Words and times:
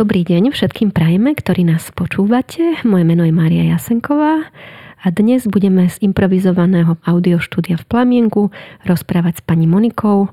Dobrý 0.00 0.24
deň 0.24 0.56
všetkým 0.56 0.96
prajeme, 0.96 1.36
ktorí 1.36 1.68
nás 1.68 1.92
počúvate. 1.92 2.80
Moje 2.88 3.04
meno 3.04 3.20
je 3.20 3.36
Mária 3.36 3.68
Jasenková 3.68 4.48
a 4.96 5.06
dnes 5.12 5.44
budeme 5.44 5.92
z 5.92 6.00
improvizovaného 6.00 6.96
audioštúdia 7.04 7.76
v 7.76 7.84
Plamienku 7.84 8.48
rozprávať 8.88 9.34
s 9.36 9.42
pani 9.44 9.68
Monikou 9.68 10.32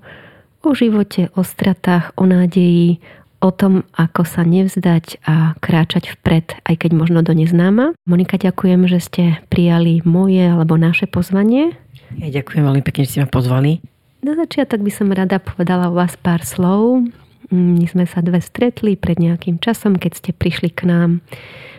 o 0.64 0.72
živote, 0.72 1.28
o 1.36 1.44
stratách, 1.44 2.16
o 2.16 2.24
nádeji, 2.24 3.04
o 3.44 3.52
tom, 3.52 3.84
ako 3.92 4.24
sa 4.24 4.48
nevzdať 4.48 5.20
a 5.28 5.60
kráčať 5.60 6.16
vpred, 6.16 6.64
aj 6.64 6.88
keď 6.88 6.96
možno 6.96 7.20
do 7.20 7.36
neznáma. 7.36 7.92
Monika, 8.08 8.40
ďakujem, 8.40 8.88
že 8.88 9.04
ste 9.04 9.24
prijali 9.52 10.00
moje 10.08 10.48
alebo 10.48 10.80
naše 10.80 11.12
pozvanie. 11.12 11.76
Ja 12.16 12.32
ďakujem 12.32 12.64
veľmi 12.64 12.84
pekne, 12.88 13.04
že 13.04 13.20
ste 13.20 13.20
ma 13.20 13.28
pozvali. 13.28 13.84
Na 14.24 14.32
začiatok 14.32 14.80
by 14.80 14.92
som 14.96 15.12
rada 15.12 15.44
povedala 15.44 15.92
o 15.92 15.98
vás 16.00 16.16
pár 16.16 16.48
slov. 16.48 17.04
My 17.48 17.88
sme 17.88 18.04
sa 18.04 18.20
dve 18.20 18.44
stretli 18.44 19.00
pred 19.00 19.16
nejakým 19.24 19.64
časom, 19.64 19.96
keď 19.96 20.12
ste 20.20 20.32
prišli 20.36 20.68
k 20.76 20.84
nám 20.84 21.24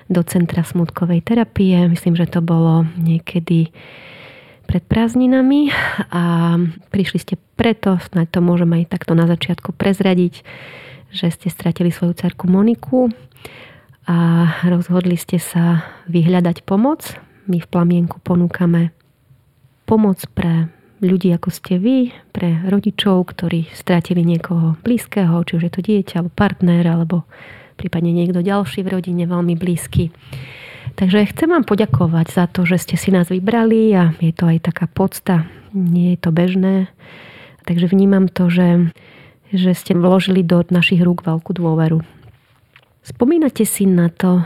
do 0.08 0.24
Centra 0.24 0.64
smutkovej 0.64 1.20
terapie. 1.20 1.76
Myslím, 1.92 2.16
že 2.16 2.24
to 2.24 2.40
bolo 2.40 2.88
niekedy 2.96 3.68
pred 4.64 4.84
prázdninami 4.84 5.72
a 6.12 6.56
prišli 6.92 7.18
ste 7.20 7.34
preto, 7.56 7.96
snáď 8.00 8.36
to 8.36 8.40
môžem 8.44 8.68
aj 8.80 8.92
takto 8.92 9.16
na 9.16 9.24
začiatku 9.24 9.72
prezradiť, 9.72 10.44
že 11.08 11.32
ste 11.32 11.48
stratili 11.48 11.88
svoju 11.88 12.16
cerku 12.16 12.48
Moniku 12.48 13.08
a 14.08 14.48
rozhodli 14.68 15.16
ste 15.16 15.40
sa 15.40 15.84
vyhľadať 16.08 16.64
pomoc. 16.64 17.16
My 17.48 17.60
v 17.60 17.68
Plamienku 17.68 18.20
ponúkame 18.20 18.92
pomoc 19.88 20.20
pre 20.36 20.68
ľudí 21.00 21.30
ako 21.34 21.48
ste 21.50 21.78
vy, 21.78 22.10
pre 22.34 22.62
rodičov, 22.66 23.30
ktorí 23.34 23.70
strátili 23.74 24.22
niekoho 24.26 24.74
blízkeho, 24.82 25.42
či 25.46 25.52
už 25.58 25.62
je 25.68 25.72
to 25.72 25.82
dieťa, 25.82 26.22
alebo 26.22 26.34
partner, 26.34 26.84
alebo 26.86 27.16
prípadne 27.78 28.10
niekto 28.10 28.42
ďalší 28.42 28.82
v 28.82 28.98
rodine 28.98 29.24
veľmi 29.26 29.54
blízky. 29.54 30.10
Takže 30.98 31.30
chcem 31.30 31.54
vám 31.54 31.62
poďakovať 31.62 32.26
za 32.34 32.44
to, 32.50 32.66
že 32.66 32.82
ste 32.82 32.96
si 32.98 33.14
nás 33.14 33.30
vybrali 33.30 33.94
a 33.94 34.10
je 34.18 34.34
to 34.34 34.50
aj 34.50 34.66
taká 34.66 34.90
podsta, 34.90 35.46
nie 35.70 36.16
je 36.16 36.18
to 36.18 36.30
bežné. 36.34 36.90
Takže 37.62 37.86
vnímam 37.86 38.26
to, 38.26 38.50
že, 38.50 38.90
že 39.54 39.78
ste 39.78 39.94
vložili 39.94 40.42
do 40.42 40.66
našich 40.66 40.98
rúk 40.98 41.22
veľkú 41.22 41.54
dôveru. 41.54 42.02
Spomínate 43.06 43.62
si 43.62 43.86
na 43.86 44.10
to, 44.10 44.42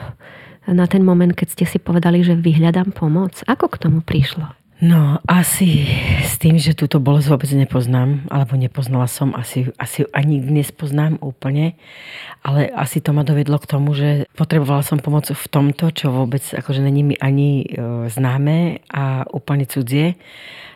na 0.68 0.84
ten 0.84 1.00
moment, 1.00 1.32
keď 1.32 1.48
ste 1.56 1.64
si 1.64 1.78
povedali, 1.80 2.20
že 2.20 2.36
vyhľadám 2.36 2.92
pomoc? 2.92 3.40
Ako 3.48 3.72
k 3.72 3.80
tomu 3.88 4.04
prišlo? 4.04 4.61
No, 4.82 5.22
asi 5.30 5.86
s 6.26 6.42
tým, 6.42 6.58
že 6.58 6.74
túto 6.74 6.98
bolesť 6.98 7.30
vôbec 7.30 7.46
nepoznám, 7.54 8.26
alebo 8.26 8.58
nepoznala 8.58 9.06
som, 9.06 9.30
asi, 9.30 9.70
asi 9.78 10.02
ani 10.10 10.42
dnes 10.42 10.74
poznám 10.74 11.22
úplne, 11.22 11.78
ale 12.42 12.66
asi 12.66 12.98
to 12.98 13.14
ma 13.14 13.22
dovedlo 13.22 13.62
k 13.62 13.70
tomu, 13.70 13.94
že 13.94 14.26
potrebovala 14.34 14.82
som 14.82 14.98
pomoc 14.98 15.30
v 15.30 15.46
tomto, 15.46 15.94
čo 15.94 16.10
vôbec 16.10 16.42
akože 16.42 16.82
není 16.82 17.06
mi 17.06 17.14
ani 17.14 17.62
e, 17.62 17.66
známe 18.10 18.82
a 18.90 19.22
úplne 19.30 19.70
cudzie. 19.70 20.18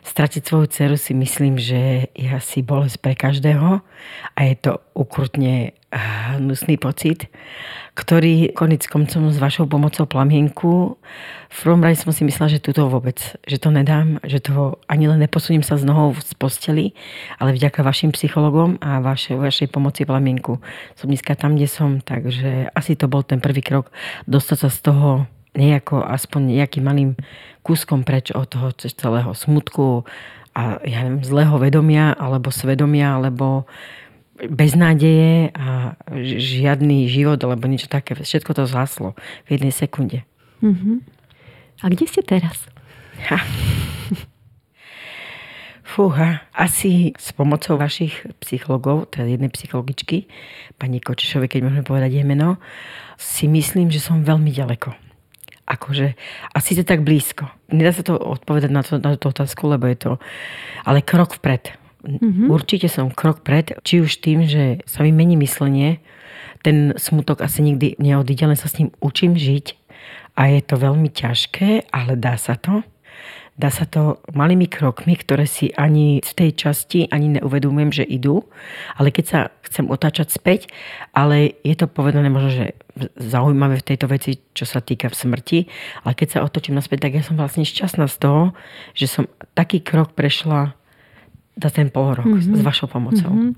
Stratiť 0.06 0.42
svoju 0.46 0.70
dceru 0.70 0.94
si 0.94 1.10
myslím, 1.10 1.58
že 1.58 2.06
je 2.14 2.30
asi 2.30 2.62
bolesť 2.62 3.02
pre 3.02 3.18
každého 3.18 3.82
a 4.38 4.40
je 4.46 4.54
to 4.54 4.78
ukrutne 4.94 5.74
hnusný 5.96 6.76
pocit 6.76 7.32
ktorý 7.96 8.52
konec 8.52 8.84
koncom 8.92 9.32
s 9.32 9.40
vašou 9.40 9.64
pomocou 9.64 10.04
plamienku 10.04 11.00
v 11.48 11.58
prvom 11.64 11.80
rade 11.80 11.96
som 11.96 12.12
si 12.12 12.28
myslela, 12.28 12.52
že 12.52 12.60
túto 12.60 12.84
vôbec, 12.92 13.16
že 13.48 13.56
to 13.56 13.72
nedám, 13.72 14.20
že 14.20 14.44
to 14.44 14.76
ani 14.84 15.08
len 15.08 15.24
neposuním 15.24 15.64
sa 15.64 15.80
z 15.80 15.88
nohou 15.88 16.12
z 16.12 16.36
posteli, 16.36 16.92
ale 17.40 17.56
vďaka 17.56 17.80
vašim 17.80 18.12
psychologom 18.12 18.76
a 18.84 19.00
vašej, 19.00 19.40
vašej 19.40 19.68
pomoci 19.72 20.04
plamienku 20.04 20.60
som 20.92 21.08
dneska 21.08 21.32
tam, 21.40 21.56
kde 21.56 21.68
som, 21.72 22.04
takže 22.04 22.68
asi 22.76 23.00
to 23.00 23.08
bol 23.08 23.24
ten 23.24 23.40
prvý 23.40 23.64
krok 23.64 23.88
dostať 24.28 24.58
sa 24.60 24.68
z 24.68 24.78
toho 24.92 25.08
nejako 25.56 26.04
aspoň 26.04 26.60
nejakým 26.60 26.84
malým 26.84 27.10
kúskom 27.64 28.04
preč 28.04 28.28
od 28.36 28.44
toho 28.44 28.76
celého 28.76 29.32
smutku 29.32 30.04
a 30.52 30.84
ja 30.84 31.08
neviem, 31.08 31.24
zlého 31.24 31.56
vedomia 31.56 32.12
alebo 32.12 32.52
svedomia, 32.52 33.16
alebo 33.16 33.64
beznádeje 34.44 35.50
a 35.56 35.96
žiadny 36.20 37.08
život 37.08 37.40
alebo 37.40 37.64
niečo 37.64 37.88
také. 37.88 38.12
Všetko 38.12 38.52
to 38.52 38.64
zhaslo 38.68 39.16
v 39.48 39.56
jednej 39.56 39.72
sekunde. 39.72 40.28
Uh-huh. 40.60 41.00
A 41.80 41.88
kde 41.88 42.04
ste 42.08 42.20
teraz? 42.20 42.68
Ha. 43.32 43.40
Fúha, 45.86 46.44
asi 46.52 47.16
s 47.16 47.32
pomocou 47.32 47.80
vašich 47.80 48.28
psychologov, 48.44 49.08
teda 49.08 49.32
jednej 49.32 49.48
psychologičky, 49.48 50.28
pani 50.76 51.00
Kočešovej, 51.00 51.48
keď 51.48 51.60
môžeme 51.64 51.88
povedať 51.88 52.20
jej 52.20 52.26
meno, 52.26 52.60
si 53.16 53.48
myslím, 53.48 53.88
že 53.88 54.04
som 54.04 54.20
veľmi 54.20 54.52
ďaleko. 54.52 54.92
Akože, 55.64 56.12
asi 56.52 56.76
to 56.76 56.84
tak 56.84 57.00
blízko. 57.00 57.48
Nedá 57.72 57.96
sa 57.96 58.04
to 58.04 58.12
odpovedať 58.12 58.70
na, 58.70 58.84
to, 58.84 59.00
na 59.00 59.16
tú 59.16 59.32
otázku, 59.32 59.72
lebo 59.72 59.88
je 59.88 59.96
to... 59.96 60.12
Ale 60.84 61.00
krok 61.00 61.40
vpred 61.40 61.85
Mm-hmm. 62.06 62.46
Určite 62.48 62.86
som 62.86 63.10
krok 63.10 63.42
pred, 63.42 63.74
či 63.82 63.98
už 63.98 64.22
tým, 64.22 64.46
že 64.46 64.80
sa 64.86 65.02
mi 65.02 65.10
mení 65.10 65.34
myslenie, 65.34 65.98
ten 66.62 66.94
smutok 66.94 67.42
asi 67.42 67.62
nikdy 67.62 67.98
neodíde, 67.98 68.46
len 68.46 68.58
sa 68.58 68.70
s 68.70 68.78
ním 68.78 68.94
učím 69.02 69.34
žiť 69.34 69.74
a 70.38 70.50
je 70.50 70.60
to 70.62 70.74
veľmi 70.78 71.10
ťažké, 71.10 71.90
ale 71.90 72.14
dá 72.14 72.38
sa 72.38 72.54
to. 72.54 72.86
Dá 73.56 73.72
sa 73.72 73.88
to 73.88 74.20
malými 74.36 74.68
krokmi, 74.68 75.16
ktoré 75.16 75.48
si 75.48 75.72
ani 75.72 76.20
v 76.20 76.32
tej 76.36 76.50
časti 76.60 77.08
ani 77.08 77.40
neuvedomujem, 77.40 77.88
že 77.88 78.04
idú, 78.04 78.44
ale 79.00 79.08
keď 79.08 79.24
sa 79.24 79.40
chcem 79.64 79.88
otáčať 79.88 80.28
späť, 80.28 80.68
ale 81.16 81.56
je 81.64 81.72
to 81.72 81.88
povedané 81.88 82.28
možno, 82.28 82.52
že 82.52 82.76
zaujímavé 83.16 83.80
v 83.80 83.88
tejto 83.88 84.12
veci, 84.12 84.44
čo 84.52 84.68
sa 84.68 84.84
týka 84.84 85.08
v 85.08 85.16
smrti, 85.16 85.58
ale 86.04 86.12
keď 86.12 86.28
sa 86.36 86.44
otočím 86.44 86.76
naspäť, 86.76 87.08
tak 87.08 87.16
ja 87.16 87.24
som 87.24 87.40
vlastne 87.40 87.64
šťastná 87.64 88.04
z 88.12 88.16
toho, 88.20 88.42
že 88.92 89.08
som 89.08 89.24
taký 89.56 89.80
krok 89.80 90.12
prešla 90.12 90.75
za 91.56 91.70
ten 91.72 91.88
pol 91.88 92.12
rok 92.14 92.28
mm-hmm. 92.28 92.56
s 92.56 92.62
vašou 92.62 92.88
pomocou. 92.92 93.32
Mm-hmm. 93.32 93.52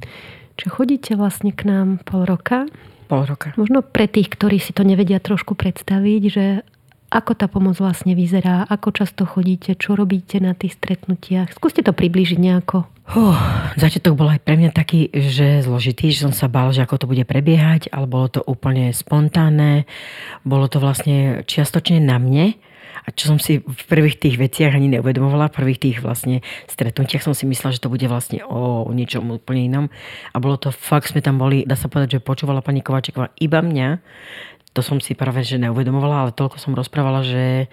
Čiže 0.58 0.70
chodíte 0.70 1.12
vlastne 1.14 1.50
k 1.54 1.66
nám 1.66 2.02
pol 2.02 2.26
roka. 2.26 2.66
Pol 3.10 3.26
roka. 3.26 3.54
Možno 3.58 3.82
pre 3.82 4.06
tých, 4.10 4.30
ktorí 4.30 4.58
si 4.62 4.74
to 4.74 4.82
nevedia 4.86 5.18
trošku 5.22 5.54
predstaviť, 5.54 6.22
že 6.30 6.44
ako 7.08 7.32
tá 7.32 7.48
pomoc 7.48 7.80
vlastne 7.80 8.12
vyzerá, 8.12 8.68
ako 8.68 8.92
často 8.92 9.24
chodíte, 9.24 9.72
čo 9.80 9.96
robíte 9.96 10.44
na 10.44 10.52
tých 10.52 10.76
stretnutiach. 10.76 11.56
Skúste 11.56 11.80
to 11.80 11.96
približiť 11.96 12.36
nejako. 12.36 12.84
Uh, 13.08 13.32
začiatok 13.80 14.20
bol 14.20 14.28
aj 14.28 14.44
pre 14.44 14.60
mňa 14.60 14.68
taký, 14.76 15.08
že 15.08 15.64
zložitý, 15.64 16.12
že 16.12 16.28
som 16.28 16.34
sa 16.36 16.44
bál, 16.52 16.68
že 16.76 16.84
ako 16.84 17.00
to 17.00 17.06
bude 17.08 17.24
prebiehať, 17.24 17.88
ale 17.88 18.04
bolo 18.04 18.28
to 18.28 18.40
úplne 18.44 18.92
spontánne. 18.92 19.88
Bolo 20.44 20.68
to 20.68 20.76
vlastne 20.76 21.40
čiastočne 21.48 22.04
na 22.04 22.20
mne, 22.20 22.60
a 23.08 23.16
čo 23.16 23.32
som 23.32 23.40
si 23.40 23.64
v 23.64 23.84
prvých 23.88 24.20
tých 24.20 24.36
veciach 24.36 24.76
ani 24.76 24.92
neuvedomovala, 24.92 25.48
v 25.48 25.56
prvých 25.64 25.80
tých 25.80 25.96
vlastne 26.04 26.44
stretnutiach 26.68 27.24
som 27.24 27.32
si 27.32 27.48
myslela, 27.48 27.72
že 27.72 27.80
to 27.80 27.88
bude 27.88 28.04
vlastne 28.04 28.44
o, 28.44 28.84
niečom 28.92 29.24
úplne 29.32 29.64
inom. 29.64 29.84
A 30.28 30.36
bolo 30.36 30.60
to 30.60 30.68
fakt, 30.68 31.08
sme 31.08 31.24
tam 31.24 31.40
boli, 31.40 31.64
dá 31.64 31.72
sa 31.72 31.88
povedať, 31.88 32.20
že 32.20 32.26
počúvala 32.28 32.60
pani 32.60 32.84
Kovačeková 32.84 33.32
iba 33.40 33.64
mňa. 33.64 34.04
To 34.76 34.84
som 34.84 35.00
si 35.00 35.16
práve 35.16 35.40
že 35.40 35.56
neuvedomovala, 35.56 36.28
ale 36.28 36.36
toľko 36.36 36.60
som 36.60 36.76
rozprávala, 36.76 37.24
že 37.24 37.72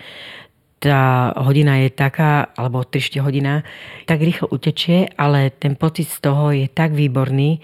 tá 0.79 1.35
hodina 1.35 1.83
je 1.83 1.91
taká, 1.91 2.55
alebo 2.55 2.87
3 2.87 3.19
hodina, 3.19 3.67
tak 4.07 4.23
rýchlo 4.23 4.47
utečie, 4.55 5.11
ale 5.19 5.51
ten 5.51 5.75
pocit 5.75 6.07
z 6.07 6.19
toho 6.23 6.55
je 6.55 6.71
tak 6.71 6.95
výborný, 6.95 7.59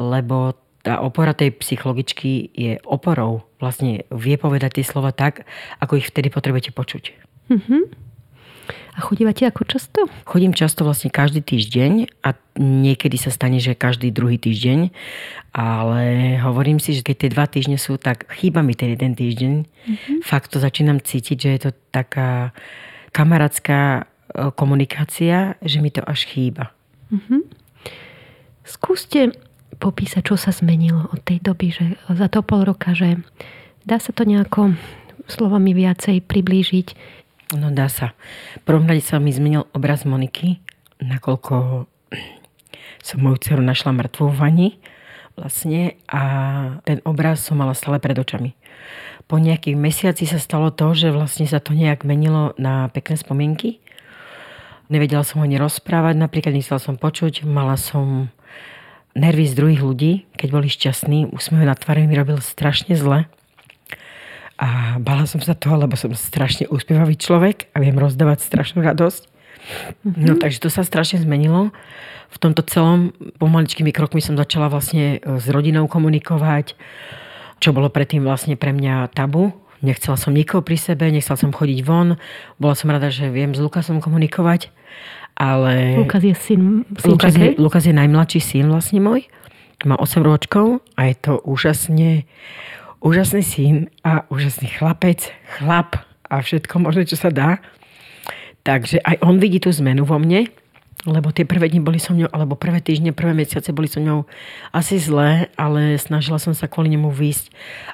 lebo 0.00 0.56
tá 0.80 1.04
opora 1.04 1.36
tej 1.36 1.52
psychologičky 1.60 2.52
je 2.56 2.72
oporou. 2.88 3.44
Vlastne 3.60 4.08
vie 4.08 4.40
povedať 4.40 4.80
tie 4.80 4.84
slova 4.84 5.12
tak, 5.12 5.44
ako 5.80 6.00
ich 6.00 6.08
vtedy 6.08 6.32
potrebujete 6.32 6.72
počuť. 6.72 7.04
Uh-huh. 7.52 7.84
A 8.96 8.98
chodívate 9.04 9.44
ako 9.44 9.68
často? 9.68 10.08
Chodím 10.24 10.56
často 10.56 10.82
vlastne 10.82 11.12
každý 11.12 11.44
týždeň 11.44 12.20
a 12.24 12.34
niekedy 12.58 13.20
sa 13.20 13.30
stane, 13.30 13.60
že 13.60 13.76
každý 13.76 14.10
druhý 14.10 14.40
týždeň. 14.40 14.90
Ale 15.52 16.02
hovorím 16.40 16.80
si, 16.80 16.96
že 16.96 17.04
keď 17.04 17.16
tie 17.16 17.30
dva 17.32 17.46
týždne 17.46 17.76
sú, 17.76 18.00
tak 18.00 18.30
chýba 18.32 18.64
mi 18.64 18.72
ten 18.72 18.96
jeden 18.96 19.12
týždeň. 19.12 19.52
Uh-huh. 19.64 20.18
Fakt 20.24 20.54
to 20.54 20.58
začínam 20.62 21.02
cítiť, 21.02 21.36
že 21.36 21.50
je 21.50 21.60
to 21.68 21.70
taká 21.92 22.56
kamarátska 23.12 23.76
e, 23.76 24.52
komunikácia, 24.54 25.58
že 25.60 25.82
mi 25.82 25.90
to 25.92 26.00
až 26.06 26.24
chýba. 26.30 26.72
Uh-huh. 27.10 27.42
Skúste 28.64 29.34
popísať, 29.80 30.22
čo 30.28 30.36
sa 30.36 30.52
zmenilo 30.52 31.08
od 31.08 31.24
tej 31.24 31.40
doby, 31.40 31.72
že 31.72 31.84
za 32.12 32.28
to 32.28 32.44
pol 32.44 32.62
roka, 32.68 32.92
že 32.92 33.16
dá 33.88 33.96
sa 33.96 34.12
to 34.12 34.28
nejako 34.28 34.76
slovami 35.24 35.72
viacej 35.72 36.20
priblížiť? 36.20 36.88
No 37.56 37.72
dá 37.72 37.88
sa. 37.88 38.12
V 38.60 38.62
prvom 38.68 38.84
rade 38.84 39.02
sa 39.02 39.16
mi 39.18 39.32
zmenil 39.32 39.66
obraz 39.72 40.04
Moniky, 40.04 40.60
nakoľko 41.00 41.88
som 43.00 43.18
moju 43.24 43.40
dceru 43.40 43.64
našla 43.64 43.96
mŕtvú 43.96 44.26
v 44.28 44.36
vani 44.36 44.68
vlastne 45.40 45.96
a 46.04 46.22
ten 46.84 47.00
obraz 47.08 47.40
som 47.40 47.56
mala 47.56 47.72
stále 47.72 47.96
pred 47.96 48.12
očami. 48.12 48.52
Po 49.24 49.40
nejakých 49.40 49.78
mesiaci 49.78 50.28
sa 50.28 50.36
stalo 50.36 50.68
to, 50.68 50.92
že 50.92 51.14
vlastne 51.14 51.48
sa 51.48 51.62
to 51.62 51.72
nejak 51.72 52.04
menilo 52.04 52.52
na 52.60 52.92
pekné 52.92 53.16
spomienky. 53.16 53.80
Nevedela 54.90 55.22
som 55.22 55.40
ho 55.40 55.46
rozprávať, 55.46 56.18
napríklad 56.18 56.52
nechcela 56.52 56.82
som 56.82 56.98
počuť, 56.98 57.46
mala 57.46 57.78
som 57.78 58.28
nervy 59.14 59.44
z 59.46 59.54
druhých 59.58 59.82
ľudí, 59.82 60.12
keď 60.38 60.48
boli 60.50 60.68
šťastní, 60.70 61.30
úsmev 61.34 61.66
na 61.66 61.74
tvári 61.74 62.06
mi 62.06 62.14
robil 62.14 62.38
strašne 62.38 62.94
zle. 62.94 63.26
A 64.60 65.00
bala 65.00 65.24
som 65.24 65.40
sa 65.40 65.56
toho, 65.56 65.80
lebo 65.80 65.96
som 65.96 66.12
strašne 66.12 66.68
úspievavý 66.68 67.16
človek 67.16 67.72
a 67.72 67.80
viem 67.80 67.96
rozdávať 67.96 68.44
strašnú 68.44 68.84
radosť. 68.84 69.22
Mm-hmm. 70.04 70.24
No 70.28 70.32
takže 70.36 70.60
to 70.60 70.68
sa 70.68 70.84
strašne 70.84 71.24
zmenilo. 71.24 71.72
V 72.30 72.38
tomto 72.38 72.62
celom 72.68 73.16
pomaličkými 73.40 73.90
krokmi 73.90 74.22
som 74.22 74.36
začala 74.38 74.70
vlastne 74.70 75.18
e, 75.18 75.40
s 75.40 75.48
rodinou 75.50 75.88
komunikovať, 75.88 76.78
čo 77.58 77.74
bolo 77.74 77.90
predtým 77.90 78.22
vlastne 78.22 78.54
pre 78.54 78.70
mňa 78.76 79.10
tabu. 79.16 79.56
Nechcela 79.80 80.20
som 80.20 80.36
nikoho 80.36 80.60
pri 80.60 80.76
sebe, 80.76 81.08
nechcela 81.08 81.40
som 81.40 81.56
chodiť 81.56 81.80
von. 81.80 82.20
Bola 82.60 82.76
som 82.76 82.92
rada, 82.92 83.08
že 83.08 83.32
viem 83.32 83.56
s 83.56 83.60
Lukasom 83.64 84.04
komunikovať. 84.04 84.68
Ale... 85.40 85.96
Lukas 85.96 86.20
je 86.20 86.36
syn, 86.36 86.84
Lukas 87.00 87.32
je, 87.32 87.56
Lukas 87.56 87.88
je 87.88 87.96
najmladší 87.96 88.40
syn 88.44 88.68
vlastne 88.68 89.00
môj. 89.00 89.24
Má 89.88 89.96
8 89.96 90.20
ročkov 90.20 90.84
a 91.00 91.08
je 91.08 91.16
to 91.16 91.40
úžasne 91.48 92.28
úžasný 93.00 93.40
syn 93.40 93.76
a 94.04 94.28
úžasný 94.28 94.68
chlapec, 94.68 95.32
chlap 95.56 96.04
a 96.28 96.44
všetko 96.44 96.84
možné, 96.84 97.08
čo 97.08 97.16
sa 97.16 97.32
dá. 97.32 97.64
Takže 98.60 99.00
aj 99.00 99.24
on 99.24 99.40
vidí 99.40 99.56
tú 99.56 99.72
zmenu 99.72 100.04
vo 100.04 100.20
mne, 100.20 100.52
lebo 101.08 101.32
tie 101.32 101.48
prvé 101.48 101.72
dni 101.72 101.80
boli 101.80 101.96
so 101.96 102.12
mňou, 102.12 102.28
alebo 102.28 102.60
prvé 102.60 102.84
týždne, 102.84 103.16
prvé 103.16 103.32
mesiace 103.32 103.72
boli 103.72 103.88
so 103.88 104.04
mňou 104.04 104.28
asi 104.68 105.00
zlé, 105.00 105.48
ale 105.56 105.96
snažila 105.96 106.36
som 106.36 106.52
sa 106.52 106.68
kvôli 106.68 106.92
nemu 106.92 107.08
výjsť, 107.08 107.46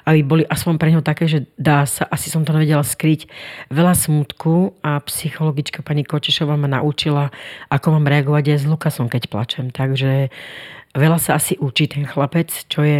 aby 0.03 0.19
boli 0.27 0.43
aspoň 0.43 0.73
pre 0.75 0.91
ňo 0.91 0.99
také, 0.99 1.31
že 1.31 1.47
dá 1.55 1.87
sa, 1.87 2.03
asi 2.11 2.27
som 2.27 2.43
to 2.43 2.51
nevedela 2.51 2.83
skryť, 2.83 3.31
veľa 3.71 3.95
smutku 3.95 4.75
a 4.83 4.99
psychologička 5.07 5.87
pani 5.87 6.03
Kočešová 6.03 6.59
ma 6.59 6.67
naučila, 6.67 7.31
ako 7.71 7.95
mám 7.95 8.11
reagovať 8.11 8.43
aj 8.51 8.59
s 8.59 8.65
Lukasom, 8.67 9.07
keď 9.07 9.31
plačem. 9.31 9.71
Takže 9.71 10.27
veľa 10.91 11.19
sa 11.23 11.39
asi 11.39 11.55
učí 11.55 11.87
ten 11.87 12.03
chlapec, 12.03 12.51
čo 12.67 12.83
je 12.83 12.99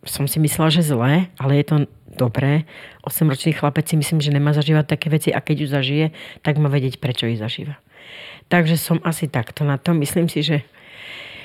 som 0.00 0.24
si 0.24 0.40
myslela, 0.40 0.72
že 0.72 0.80
zlé, 0.80 1.28
ale 1.36 1.60
je 1.60 1.64
to 1.68 1.76
dobré. 2.10 2.66
8-ročný 3.06 3.54
chlapec 3.54 3.86
si 3.86 3.94
myslím, 3.96 4.18
že 4.18 4.34
nemá 4.34 4.50
zažívať 4.50 4.86
také 4.98 5.06
veci 5.08 5.30
a 5.30 5.38
keď 5.38 5.56
ju 5.64 5.66
zažije, 5.70 6.06
tak 6.42 6.58
má 6.58 6.66
vedieť, 6.66 6.98
prečo 6.98 7.30
ju 7.30 7.38
zažíva. 7.38 7.78
Takže 8.50 8.74
som 8.74 8.98
asi 9.06 9.30
takto 9.30 9.62
na 9.62 9.78
to. 9.78 9.94
Myslím 9.94 10.26
si, 10.26 10.42
že 10.42 10.66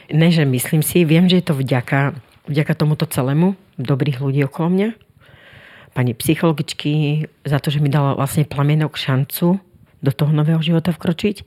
ne, 0.10 0.34
že 0.34 0.46
myslím 0.46 0.82
si, 0.82 1.06
viem, 1.06 1.30
že 1.30 1.42
je 1.42 1.46
to 1.46 1.56
vďaka, 1.58 2.18
vďaka 2.50 2.74
tomuto 2.74 3.06
celému, 3.06 3.54
dobrých 3.78 4.22
ľudí 4.22 4.42
okolo 4.46 4.68
mňa, 4.74 4.90
pani 5.94 6.12
psychologičky, 6.18 7.26
za 7.46 7.62
to, 7.62 7.72
že 7.72 7.80
mi 7.80 7.88
dala 7.88 8.18
vlastne 8.18 8.44
plamienok 8.44 8.98
šancu 9.00 9.62
do 10.04 10.12
toho 10.12 10.30
nového 10.34 10.60
života 10.60 10.92
vkročiť, 10.92 11.46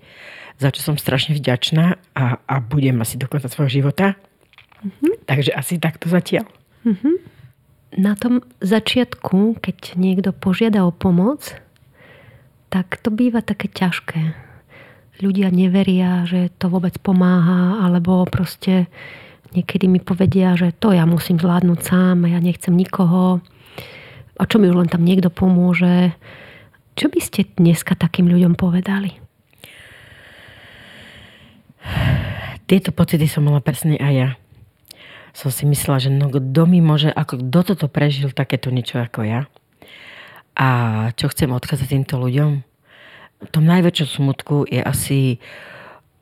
za 0.58 0.74
čo 0.74 0.80
som 0.82 0.96
strašne 0.98 1.36
vďačná 1.38 2.00
a, 2.18 2.24
a 2.42 2.54
budem 2.58 2.98
asi 2.98 3.14
do 3.20 3.30
konca 3.30 3.46
svojho 3.46 3.82
života. 3.82 4.18
Mm-hmm. 4.82 5.26
Takže 5.26 5.50
asi 5.54 5.78
takto 5.78 6.10
zatiaľ. 6.10 6.46
Mm-hmm. 6.86 7.37
Na 7.96 8.12
tom 8.12 8.44
začiatku, 8.60 9.64
keď 9.64 9.96
niekto 9.96 10.36
požiada 10.36 10.84
o 10.84 10.92
pomoc, 10.92 11.56
tak 12.68 13.00
to 13.00 13.08
býva 13.08 13.40
také 13.40 13.72
ťažké. 13.72 14.36
Ľudia 15.24 15.48
neveria, 15.48 16.28
že 16.28 16.52
to 16.60 16.68
vôbec 16.68 17.00
pomáha, 17.00 17.80
alebo 17.80 18.28
proste 18.28 18.92
niekedy 19.56 19.88
mi 19.88 20.04
povedia, 20.04 20.52
že 20.52 20.76
to 20.76 20.92
ja 20.92 21.08
musím 21.08 21.40
zvládnuť 21.40 21.80
sám, 21.80 22.28
ja 22.28 22.38
nechcem 22.44 22.76
nikoho. 22.76 23.40
A 24.36 24.42
čo 24.44 24.60
mi 24.60 24.68
už 24.68 24.84
len 24.84 24.92
tam 24.92 25.02
niekto 25.02 25.32
pomôže. 25.32 26.12
Čo 26.92 27.08
by 27.08 27.20
ste 27.24 27.48
dneska 27.56 27.96
takým 27.96 28.28
ľuďom 28.28 28.52
povedali? 28.52 29.16
Tieto 32.68 32.92
pocity 32.92 33.24
som 33.24 33.48
mala 33.48 33.64
presne 33.64 33.96
aj 33.96 34.12
ja 34.12 34.30
som 35.38 35.54
si 35.54 35.62
myslela, 35.70 36.02
že 36.02 36.10
no 36.10 36.26
kto 36.26 36.66
mi 36.66 36.82
môže, 36.82 37.14
ako 37.14 37.38
kto 37.46 37.60
toto 37.62 37.86
prežil, 37.86 38.34
takéto 38.34 38.74
niečo 38.74 38.98
ako 38.98 39.22
ja. 39.22 39.46
A 40.58 40.68
čo 41.14 41.30
chcem 41.30 41.54
odkázať 41.54 41.94
týmto 41.94 42.18
ľuďom? 42.18 42.66
V 43.46 43.50
tom 43.54 43.62
najväčšom 43.70 44.08
smutku 44.18 44.66
je 44.66 44.82
asi, 44.82 45.38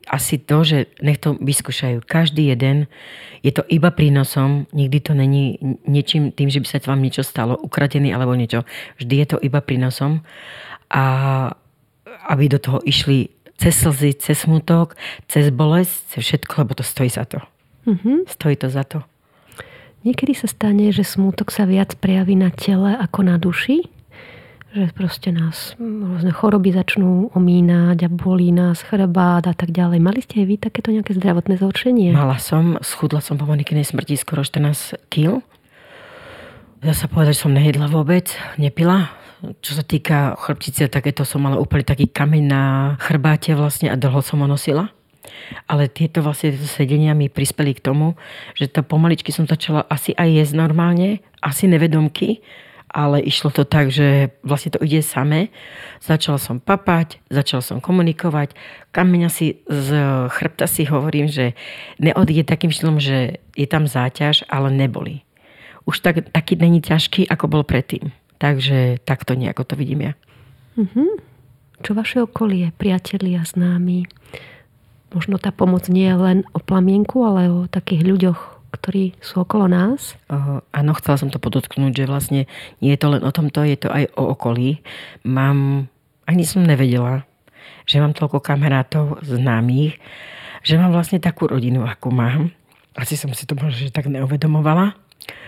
asi 0.04 0.36
to, 0.36 0.60
že 0.60 0.92
nech 1.00 1.16
to 1.16 1.32
vyskúšajú. 1.40 2.04
Každý 2.04 2.52
jeden, 2.52 2.92
je 3.40 3.56
to 3.56 3.64
iba 3.72 3.88
prínosom, 3.88 4.68
nikdy 4.76 5.00
to 5.00 5.16
není 5.16 5.56
niečím 5.88 6.28
tým, 6.28 6.52
že 6.52 6.60
by 6.60 6.66
sa 6.68 6.84
vám 6.84 7.00
niečo 7.00 7.24
stalo, 7.24 7.56
ukradený 7.56 8.12
alebo 8.12 8.36
niečo. 8.36 8.68
Vždy 9.00 9.14
je 9.16 9.26
to 9.32 9.36
iba 9.40 9.64
prínosom. 9.64 10.20
A 10.92 11.02
aby 12.28 12.52
do 12.52 12.60
toho 12.60 12.84
išli 12.84 13.32
cez 13.56 13.80
slzy, 13.80 14.12
cez 14.20 14.44
smutok, 14.44 14.92
cez 15.24 15.48
bolesť, 15.48 16.12
cez 16.12 16.20
všetko, 16.20 16.52
lebo 16.68 16.76
to 16.76 16.84
stojí 16.84 17.08
za 17.08 17.24
to. 17.24 17.40
Mm-hmm. 17.86 18.26
Stojí 18.26 18.56
to 18.58 18.68
za 18.68 18.84
to. 18.84 19.06
Niekedy 20.06 20.38
sa 20.38 20.46
stane, 20.46 20.90
že 20.94 21.02
smútok 21.02 21.50
sa 21.50 21.66
viac 21.66 21.98
prejaví 21.98 22.38
na 22.38 22.54
tele 22.54 22.94
ako 22.94 23.26
na 23.26 23.38
duši. 23.42 23.86
Že 24.70 24.92
proste 24.92 25.32
nás 25.32 25.72
rôzne 25.80 26.36
choroby 26.36 26.70
začnú 26.70 27.32
omínať 27.32 28.06
a 28.06 28.08
bolí 28.12 28.52
nás 28.52 28.84
chrbát 28.84 29.48
a 29.48 29.54
tak 29.56 29.72
ďalej. 29.72 29.98
Mali 29.98 30.20
ste 30.20 30.44
aj 30.44 30.46
vy 30.46 30.54
takéto 30.60 30.92
nejaké 30.92 31.16
zdravotné 31.16 31.56
zhoršenie? 31.56 32.12
Mala 32.12 32.36
som. 32.36 32.76
Schudla 32.84 33.24
som 33.24 33.40
po 33.40 33.48
Monikinej 33.48 33.88
smrti 33.88 34.20
skoro 34.20 34.44
14 34.44 35.10
kg. 35.10 35.40
Dá 36.84 36.92
sa 36.92 37.08
povedať, 37.08 37.40
že 37.40 37.42
som 37.48 37.56
nejedla 37.56 37.88
vôbec, 37.88 38.30
nepila. 38.60 39.10
Čo 39.64 39.80
sa 39.80 39.84
týka 39.84 40.36
chrbtice, 40.36 40.92
takéto 40.92 41.24
som 41.24 41.42
mala 41.42 41.56
úplne 41.58 41.82
taký 41.82 42.08
kameň 42.08 42.44
na 42.44 42.62
chrbáte 43.00 43.56
vlastne 43.56 43.88
a 43.88 43.96
dlho 43.96 44.20
som 44.20 44.44
ho 44.44 44.48
nosila. 44.48 44.92
Ale 45.70 45.90
tieto 45.90 46.22
vlastne 46.22 46.54
tieto 46.54 46.68
sedenia 46.68 47.14
mi 47.14 47.30
prispeli 47.30 47.76
k 47.76 47.84
tomu, 47.84 48.14
že 48.56 48.70
to 48.70 48.82
pomaličky 48.82 49.30
som 49.30 49.46
začala 49.46 49.86
asi 49.86 50.12
aj 50.16 50.28
jesť 50.30 50.54
normálne, 50.58 51.22
asi 51.42 51.70
nevedomky, 51.70 52.42
ale 52.96 53.20
išlo 53.20 53.52
to 53.52 53.68
tak, 53.68 53.92
že 53.92 54.32
vlastne 54.40 54.72
to 54.72 54.80
ide 54.80 55.04
samé. 55.04 55.52
Začala 56.00 56.40
som 56.40 56.62
papať, 56.62 57.20
začala 57.28 57.60
som 57.60 57.78
komunikovať. 57.82 58.56
Kameňa 58.94 59.28
si 59.28 59.60
z 59.68 59.88
chrbta 60.32 60.64
si 60.64 60.88
hovorím, 60.88 61.28
že 61.28 61.52
neodíde 62.00 62.48
takým 62.48 62.72
štýlom, 62.72 62.96
že 62.96 63.42
je 63.52 63.66
tam 63.68 63.84
záťaž, 63.84 64.48
ale 64.48 64.72
neboli. 64.72 65.26
Už 65.84 66.00
tak, 66.00 66.30
taký 66.32 66.56
není 66.56 66.80
ťažký, 66.80 67.28
ako 67.28 67.46
bol 67.46 67.62
predtým. 67.68 68.10
Takže 68.40 69.00
takto 69.04 69.36
nejako 69.36 69.64
to 69.64 69.74
vidím 69.76 70.10
ja. 70.10 70.12
Mm-hmm. 70.80 71.10
Čo 71.84 71.92
vaše 71.92 72.24
okolie, 72.24 72.72
priatelia, 72.80 73.44
známi, 73.44 74.08
možno 75.16 75.40
tá 75.40 75.48
pomoc 75.48 75.88
nie 75.88 76.04
je 76.04 76.16
len 76.20 76.38
o 76.52 76.60
plamienku, 76.60 77.24
ale 77.24 77.48
o 77.48 77.64
takých 77.64 78.04
ľuďoch, 78.04 78.40
ktorí 78.76 79.16
sú 79.24 79.40
okolo 79.40 79.64
nás? 79.64 80.20
Uh, 80.28 80.60
áno, 80.76 80.92
chcela 81.00 81.16
som 81.16 81.32
to 81.32 81.40
podotknúť, 81.40 82.04
že 82.04 82.04
vlastne 82.04 82.40
nie 82.84 82.92
je 82.92 83.00
to 83.00 83.16
len 83.16 83.24
o 83.24 83.32
tomto, 83.32 83.64
je 83.64 83.80
to 83.80 83.88
aj 83.88 84.12
o 84.20 84.36
okolí. 84.36 84.84
Mám, 85.24 85.88
ani 86.28 86.44
som 86.44 86.60
nevedela, 86.60 87.24
že 87.88 87.96
mám 87.96 88.12
toľko 88.12 88.44
kamarátov, 88.44 89.24
známych, 89.24 89.96
že 90.60 90.76
mám 90.76 90.92
vlastne 90.92 91.16
takú 91.16 91.48
rodinu, 91.48 91.88
akú 91.88 92.12
mám. 92.12 92.52
Asi 92.92 93.16
som 93.16 93.32
si 93.32 93.48
to 93.48 93.56
možno 93.56 93.88
že 93.88 93.94
tak 93.94 94.12
neuvedomovala. 94.12 94.92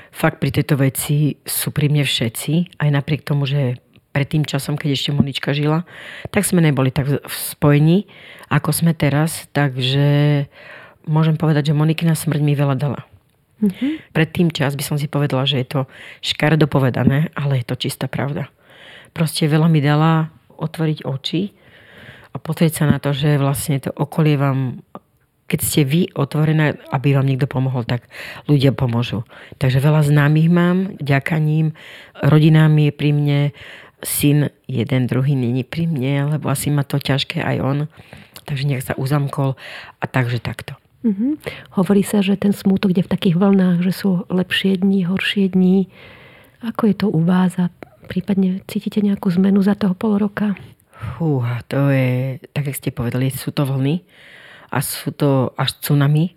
Fakt 0.09 0.41
pri 0.41 0.49
tejto 0.49 0.81
veci 0.81 1.37
sú 1.45 1.69
pri 1.69 1.93
mne 1.93 2.07
všetci, 2.07 2.81
aj 2.81 2.89
napriek 2.89 3.29
tomu, 3.29 3.45
že 3.45 3.77
pred 4.19 4.27
tým 4.27 4.43
časom, 4.43 4.75
keď 4.75 4.99
ešte 4.99 5.15
Monička 5.15 5.55
žila, 5.55 5.87
tak 6.35 6.43
sme 6.43 6.59
neboli 6.59 6.91
tak 6.91 7.07
v 7.07 7.23
spojení, 7.31 8.11
ako 8.51 8.75
sme 8.75 8.91
teraz. 8.91 9.47
Takže 9.55 10.51
môžem 11.07 11.39
povedať, 11.39 11.71
že 11.71 11.79
Monikina 11.79 12.19
smrť 12.19 12.43
mi 12.43 12.59
veľa 12.59 12.75
dala. 12.75 13.07
Mm-hmm. 13.63 14.11
Pred 14.11 14.29
tým 14.35 14.49
čas 14.51 14.75
by 14.75 14.83
som 14.83 14.99
si 14.99 15.07
povedala, 15.07 15.47
že 15.47 15.63
je 15.63 15.71
to 15.71 15.81
škaredo 16.19 16.67
povedané, 16.67 17.31
ale 17.39 17.63
je 17.63 17.71
to 17.71 17.79
čistá 17.79 18.11
pravda. 18.11 18.51
Proste 19.15 19.47
veľa 19.47 19.71
mi 19.71 19.79
dala 19.79 20.35
otvoriť 20.59 21.07
oči 21.07 21.55
a 22.35 22.43
pozrieť 22.43 22.83
sa 22.83 22.85
na 22.91 22.99
to, 22.99 23.15
že 23.15 23.39
vlastne 23.39 23.79
to 23.79 23.95
okolie 23.95 24.35
vám 24.35 24.83
keď 25.49 25.61
ste 25.65 25.81
vy 25.81 26.13
otvorené, 26.13 26.77
aby 26.93 27.17
vám 27.17 27.25
niekto 27.25 27.49
pomohol, 27.49 27.81
tak 27.89 28.05
ľudia 28.45 28.77
pomôžu. 28.77 29.25
Takže 29.57 29.81
veľa 29.81 30.05
známych 30.05 30.53
mám, 30.53 30.93
ďakaním, 31.01 31.73
rodinám 32.21 32.77
je 32.77 32.93
pri 32.93 33.11
mne, 33.17 33.41
syn 34.03 34.51
jeden, 34.71 35.11
druhý 35.11 35.35
není 35.35 35.67
pri 35.67 35.91
mne, 35.91 36.39
lebo 36.39 36.51
asi 36.51 36.71
má 36.71 36.87
to 36.87 37.03
ťažké 37.03 37.43
aj 37.43 37.57
on. 37.63 37.79
Takže 38.47 38.65
nech 38.65 38.85
sa 38.87 38.95
uzamkol 38.97 39.59
a 40.01 40.05
takže 40.09 40.41
takto. 40.41 40.79
Mm-hmm. 41.05 41.33
Hovorí 41.79 42.03
sa, 42.03 42.25
že 42.25 42.35
ten 42.35 42.51
smútok 42.51 42.91
ide 42.91 43.07
v 43.07 43.13
takých 43.13 43.37
vlnách, 43.39 43.87
že 43.87 43.93
sú 43.95 44.27
lepšie 44.27 44.83
dni, 44.83 45.07
horšie 45.07 45.55
dni. 45.55 45.87
Ako 46.65 46.91
je 46.91 46.95
to 46.99 47.07
u 47.07 47.23
vás 47.23 47.55
a 47.61 47.71
prípadne 48.11 48.67
cítite 48.67 48.99
nejakú 48.99 49.31
zmenu 49.39 49.63
za 49.63 49.79
toho 49.79 49.95
pol 49.95 50.19
roka? 50.19 50.59
Fú, 50.91 51.47
to 51.71 51.95
je, 51.95 52.43
tak 52.51 52.67
jak 52.67 52.79
ste 52.79 52.91
povedali, 52.91 53.31
sú 53.31 53.55
to 53.55 53.63
vlny 53.63 54.03
a 54.75 54.83
sú 54.83 55.15
to 55.15 55.55
až 55.55 55.79
tsunami. 55.79 56.35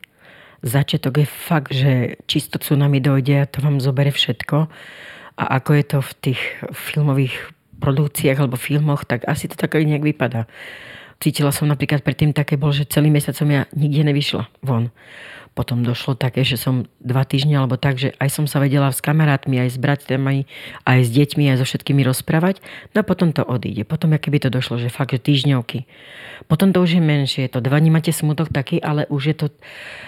Začiatok 0.62 1.26
je 1.26 1.28
fakt, 1.28 1.74
že 1.74 2.22
čisto 2.30 2.62
tsunami 2.62 3.02
dojde 3.02 3.42
a 3.42 3.50
to 3.50 3.66
vám 3.66 3.82
zobere 3.82 4.14
všetko 4.14 4.70
a 5.42 5.58
ako 5.58 5.72
je 5.74 5.86
to 5.90 5.98
v 6.06 6.12
tých 6.22 6.42
filmových 6.70 7.34
produkciách 7.82 8.38
alebo 8.38 8.62
filmoch, 8.62 9.10
tak 9.10 9.26
asi 9.26 9.50
to 9.50 9.58
tak 9.58 9.74
aj 9.74 9.90
nejak 9.90 10.06
vypadá. 10.06 10.46
cítila 11.18 11.50
som 11.50 11.70
napríklad 11.70 12.06
predtým 12.06 12.34
také 12.34 12.58
bol, 12.58 12.70
že 12.74 12.86
celý 12.86 13.10
mesiac 13.10 13.34
som 13.34 13.50
ja 13.50 13.66
nikde 13.74 14.06
nevyšla 14.06 14.46
von. 14.62 14.94
Potom 15.52 15.84
došlo 15.84 16.16
také, 16.16 16.48
že 16.48 16.56
som 16.56 16.88
dva 17.04 17.28
týždne 17.28 17.60
alebo 17.60 17.76
tak, 17.76 18.00
že 18.00 18.16
aj 18.24 18.30
som 18.32 18.46
sa 18.48 18.64
vedela 18.64 18.88
s 18.88 19.04
kamarátmi, 19.04 19.60
aj 19.60 19.76
s 19.76 19.78
bratrami, 19.84 20.48
aj 20.88 21.00
s 21.04 21.10
deťmi, 21.12 21.52
aj 21.52 21.60
so 21.60 21.66
všetkými 21.68 22.08
rozprávať. 22.08 22.64
No 22.96 23.04
a 23.04 23.06
potom 23.06 23.36
to 23.36 23.44
odíde. 23.44 23.84
Potom, 23.84 24.16
keby 24.16 24.48
to 24.48 24.50
došlo, 24.50 24.80
že 24.80 24.88
fakt, 24.88 25.12
že 25.12 25.20
týždňovky. 25.20 25.84
Potom 26.48 26.72
to 26.72 26.80
už 26.80 26.96
je 26.98 27.04
menšie. 27.04 27.52
To 27.52 27.60
dva 27.60 27.84
máte 27.84 28.16
smutok 28.16 28.48
taký, 28.48 28.80
ale 28.80 29.04
už 29.12 29.22
je 29.28 29.36
to, 29.36 29.48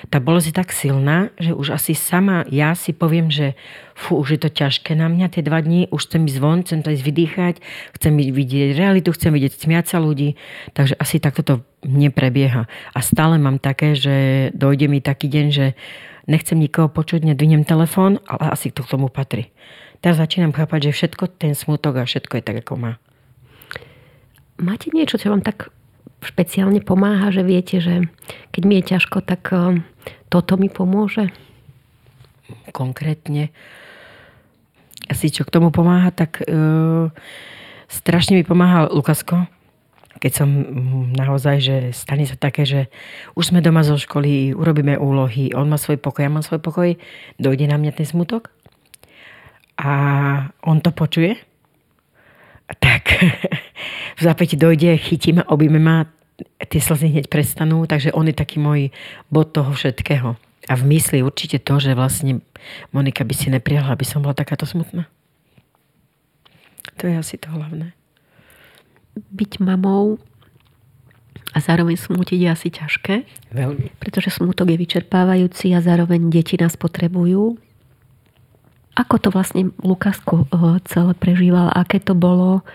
tá 0.08 0.24
bolesť 0.24 0.48
je 0.48 0.56
tak 0.56 0.70
silná, 0.72 1.36
že 1.36 1.52
už 1.52 1.76
asi 1.76 1.92
sama 1.92 2.48
ja 2.48 2.72
si 2.72 2.96
poviem, 2.96 3.28
že 3.28 3.60
fú, 3.94 4.22
už 4.22 4.38
je 4.38 4.40
to 4.42 4.50
ťažké 4.50 4.98
na 4.98 5.10
mňa 5.10 5.38
tie 5.38 5.44
dva 5.46 5.62
dní, 5.62 5.90
už 5.90 6.10
chcem 6.10 6.26
ísť 6.26 6.40
von, 6.42 6.60
chcem 6.66 6.82
to 6.82 6.90
ísť 6.94 7.04
vydýchať, 7.06 7.56
chcem 7.98 8.14
vidieť 8.18 8.74
realitu, 8.78 9.14
chcem 9.14 9.32
vidieť 9.34 9.54
smiať 9.54 9.86
sa 9.94 9.98
ľudí. 10.02 10.36
Takže 10.74 10.98
asi 10.98 11.22
takto 11.22 11.42
to 11.46 11.56
neprebieha. 11.86 12.66
A 12.68 13.00
stále 13.00 13.38
mám 13.38 13.62
také, 13.62 13.94
že 13.94 14.50
dojde 14.58 14.90
mi 14.90 15.00
taký 15.00 15.30
deň, 15.30 15.48
že 15.54 15.66
nechcem 16.26 16.58
nikoho 16.58 16.90
počuť, 16.90 17.24
nedvinem 17.24 17.68
telefón, 17.68 18.20
ale 18.26 18.54
asi 18.56 18.74
to 18.74 18.82
k 18.84 18.92
tomu 18.98 19.08
patrí. 19.12 19.52
Teraz 20.04 20.20
začínam 20.20 20.52
chápať, 20.52 20.92
že 20.92 20.96
všetko 21.00 21.24
ten 21.40 21.56
smutok 21.56 22.04
a 22.04 22.08
všetko 22.08 22.40
je 22.40 22.44
tak, 22.44 22.58
ako 22.60 22.76
má. 22.76 22.92
Máte 24.60 24.92
niečo, 24.92 25.16
čo 25.16 25.32
vám 25.32 25.42
tak 25.42 25.72
špeciálne 26.24 26.80
pomáha, 26.80 27.32
že 27.32 27.44
viete, 27.44 27.84
že 27.84 28.08
keď 28.56 28.62
mi 28.64 28.80
je 28.80 28.96
ťažko, 28.96 29.24
tak 29.24 29.44
eh, 29.52 29.84
toto 30.32 30.56
mi 30.56 30.72
pomôže? 30.72 31.32
Konkrétne 32.72 33.52
asi 35.10 35.32
čo 35.32 35.44
k 35.44 35.54
tomu 35.54 35.70
pomáha, 35.70 36.12
tak 36.12 36.44
e, 36.44 36.46
strašne 37.92 38.40
mi 38.40 38.44
pomáha 38.46 38.88
Lukasko, 38.92 39.48
keď 40.24 40.32
som 40.32 40.50
naozaj, 41.12 41.58
že 41.60 41.76
stane 41.92 42.24
sa 42.24 42.40
také, 42.40 42.64
že 42.64 42.88
už 43.36 43.52
sme 43.52 43.60
doma 43.60 43.84
zo 43.84 44.00
školy, 44.00 44.56
urobíme 44.56 44.96
úlohy, 44.96 45.52
on 45.52 45.68
má 45.68 45.76
svoj 45.76 46.00
pokoj, 46.00 46.24
ja 46.24 46.32
mám 46.32 46.46
svoj 46.46 46.64
pokoj, 46.64 46.96
dojde 47.42 47.68
na 47.68 47.76
mňa 47.76 47.92
ten 47.92 48.08
smutok 48.08 48.54
a 49.76 49.92
on 50.64 50.80
to 50.80 50.96
počuje, 50.96 51.36
tak 52.80 53.20
v 54.20 54.22
zapäti 54.22 54.56
dojde, 54.56 54.96
chytí 54.96 55.36
ma, 55.36 55.44
objíme 55.50 55.82
ma, 55.82 56.08
tie 56.72 56.82
slzy 56.82 57.14
hneď 57.14 57.26
prestanú, 57.30 57.86
takže 57.86 58.16
on 58.16 58.30
je 58.30 58.36
taký 58.36 58.58
môj 58.58 58.90
bod 59.30 59.54
toho 59.54 59.74
všetkého. 59.74 60.40
A 60.72 60.80
v 60.80 60.84
mysli 60.96 61.20
určite 61.20 61.60
to, 61.60 61.76
že 61.80 61.98
vlastne 61.98 62.40
Monika 62.96 63.28
by 63.28 63.36
si 63.36 63.52
neprijala, 63.52 63.92
aby 63.92 64.08
som 64.08 64.24
bola 64.24 64.38
takáto 64.38 64.64
smutná. 64.64 65.12
To 67.00 67.10
je 67.10 67.16
asi 67.20 67.36
to 67.36 67.52
hlavné 67.52 67.92
byť 69.18 69.62
mamou 69.62 70.18
a 71.54 71.58
zároveň 71.62 71.94
smútiť 71.98 72.40
je 72.42 72.50
asi 72.50 72.70
ťažké. 72.74 73.16
Veľmi. 73.54 73.94
Pretože 74.02 74.34
smútok 74.34 74.74
je 74.74 74.82
vyčerpávajúci 74.82 75.70
a 75.78 75.86
zároveň 75.86 76.34
deti 76.34 76.58
nás 76.58 76.74
potrebujú. 76.74 77.62
Ako 78.94 79.16
to 79.22 79.30
vlastne 79.30 79.74
Lukasko 79.82 80.50
eh, 80.50 80.82
celé 80.90 81.14
prežíval? 81.14 81.70
Aké 81.74 82.02
to 82.02 82.18
bolo 82.18 82.66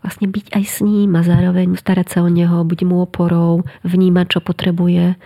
vlastne 0.00 0.32
byť 0.32 0.56
aj 0.56 0.64
s 0.64 0.76
ním 0.80 1.12
a 1.16 1.20
zároveň 1.24 1.76
starať 1.76 2.16
sa 2.16 2.18
o 2.24 2.28
neho, 2.32 2.64
byť 2.64 2.80
mu 2.88 3.04
oporou, 3.04 3.68
vnímať, 3.84 4.26
čo 4.36 4.40
potrebuje. 4.40 5.16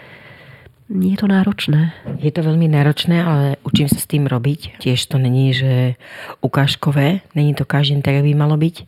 Je 0.85 1.17
to 1.17 1.25
náročné. 1.25 1.97
Je 2.21 2.29
to 2.29 2.45
veľmi 2.45 2.69
náročné, 2.69 3.25
ale 3.25 3.45
učím 3.64 3.88
sa 3.88 3.97
s 3.97 4.05
tým 4.05 4.29
robiť. 4.29 4.76
Tiež 4.85 5.00
to 5.09 5.17
není, 5.17 5.57
že 5.57 5.97
ukážkové. 6.45 7.25
Není 7.33 7.57
to 7.57 7.64
každý 7.64 8.05
tak, 8.05 8.21
by 8.21 8.37
malo 8.37 8.61
byť. 8.61 8.85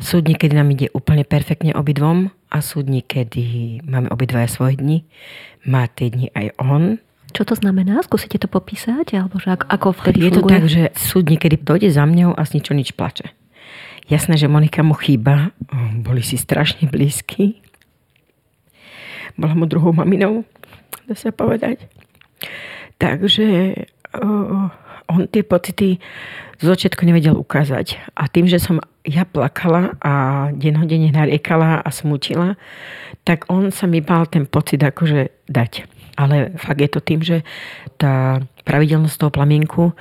Súd 0.00 0.26
niekedy 0.26 0.56
nám 0.56 0.72
ide 0.74 0.88
úplne 0.90 1.22
perfektne 1.22 1.76
obidvom 1.76 2.32
a 2.50 2.58
súd 2.64 2.88
niekedy 2.88 3.78
máme 3.84 4.08
obidvaja 4.10 4.48
svoje 4.48 4.80
dni. 4.80 5.04
Má 5.68 5.86
tie 5.92 6.08
dni 6.10 6.32
aj 6.34 6.56
on. 6.58 6.98
Čo 7.36 7.52
to 7.52 7.54
znamená? 7.54 8.00
Skúsite 8.02 8.40
to 8.40 8.48
popísať? 8.48 9.14
Alebo 9.14 9.36
že 9.38 9.54
ako, 9.54 9.64
ako 9.70 9.88
vtedy 10.02 10.18
Je 10.18 10.30
funguje? 10.32 10.40
to 10.40 10.50
tak, 10.50 10.64
že 10.66 10.82
súd 10.96 11.28
niekedy 11.28 11.60
dojde 11.60 11.92
za 11.92 12.08
mňou 12.08 12.32
a 12.32 12.42
s 12.42 12.56
ničo 12.56 12.72
nič 12.72 12.96
plače. 12.96 13.28
Jasné, 14.08 14.40
že 14.40 14.48
Monika 14.50 14.80
mu 14.80 14.96
chýba. 14.96 15.52
Boli 16.00 16.24
si 16.24 16.40
strašne 16.40 16.88
blízky. 16.88 17.60
Bola 19.36 19.54
mu 19.54 19.66
druhou 19.66 19.90
maminou, 19.90 20.46
dá 21.08 21.14
sa 21.16 21.30
povedať. 21.30 21.84
Takže 22.98 23.76
on 25.10 25.20
tie 25.28 25.42
pocity 25.44 25.98
z 26.60 26.64
začiatku 26.64 27.04
nevedel 27.04 27.36
ukázať. 27.36 28.00
A 28.16 28.30
tým, 28.30 28.48
že 28.48 28.62
som 28.62 28.80
ja 29.04 29.28
plakala 29.28 29.98
a 30.00 30.48
denhodene 30.54 31.12
nariekala 31.12 31.84
a 31.84 31.88
smutila, 31.92 32.56
tak 33.26 33.44
on 33.52 33.68
sa 33.68 33.84
mi 33.84 34.00
bál 34.00 34.24
ten 34.24 34.48
pocit 34.48 34.80
akože 34.80 35.44
dať. 35.50 35.84
Ale 36.14 36.54
fakt 36.56 36.80
je 36.80 36.90
to 36.90 37.00
tým, 37.02 37.20
že 37.20 37.42
tá 37.98 38.40
pravidelnosť 38.64 39.16
toho 39.18 39.34
plamienku 39.34 39.92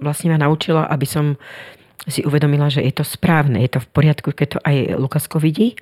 vlastne 0.00 0.32
ma 0.32 0.38
naučila, 0.40 0.88
aby 0.88 1.04
som 1.04 1.36
si 2.08 2.24
uvedomila, 2.24 2.72
že 2.72 2.80
je 2.80 2.96
to 2.96 3.04
správne, 3.04 3.60
je 3.60 3.76
to 3.76 3.80
v 3.84 3.88
poriadku, 3.92 4.32
keď 4.32 4.56
to 4.56 4.58
aj 4.64 4.96
Lukasko 4.96 5.36
vidí 5.36 5.76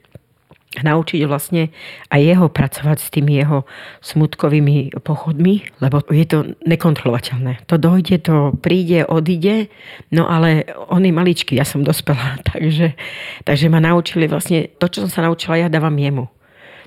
naučiť 0.77 1.25
vlastne 1.25 1.73
aj 2.13 2.21
jeho 2.21 2.47
pracovať 2.53 2.99
s 3.01 3.09
tými 3.09 3.41
jeho 3.41 3.65
smutkovými 4.05 5.01
pochodmi, 5.01 5.81
lebo 5.81 6.05
je 6.13 6.27
to 6.29 6.39
nekontrolovateľné. 6.69 7.65
To 7.73 7.81
dojde, 7.81 8.21
to 8.21 8.53
príde, 8.61 9.09
odíde, 9.09 9.73
no 10.13 10.29
ale 10.29 10.69
on 10.93 11.01
je 11.01 11.13
maličký, 11.13 11.57
ja 11.57 11.65
som 11.65 11.81
dospelá, 11.81 12.41
takže, 12.53 12.93
takže 13.49 13.67
ma 13.73 13.81
naučili 13.81 14.29
vlastne 14.29 14.69
to, 14.77 14.87
čo 14.93 15.09
som 15.09 15.11
sa 15.11 15.25
naučila, 15.25 15.57
ja 15.57 15.73
dávam 15.73 15.97
jemu. 15.97 16.29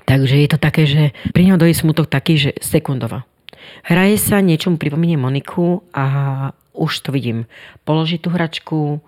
Takže 0.05 0.35
je 0.37 0.49
to 0.49 0.57
také, 0.57 0.83
že 0.85 1.13
pri 1.33 1.53
ňom 1.53 1.61
dojde 1.61 1.77
smutok 1.77 2.09
taký, 2.09 2.37
že 2.37 2.51
sekundová. 2.61 3.25
Hraje 3.85 4.17
sa, 4.17 4.41
niečomu 4.41 4.81
pripomíne 4.81 5.17
Moniku 5.21 5.85
a 5.93 6.05
už 6.73 7.05
to 7.05 7.09
vidím. 7.13 7.45
Položí 7.85 8.17
tú 8.17 8.33
hračku, 8.33 9.01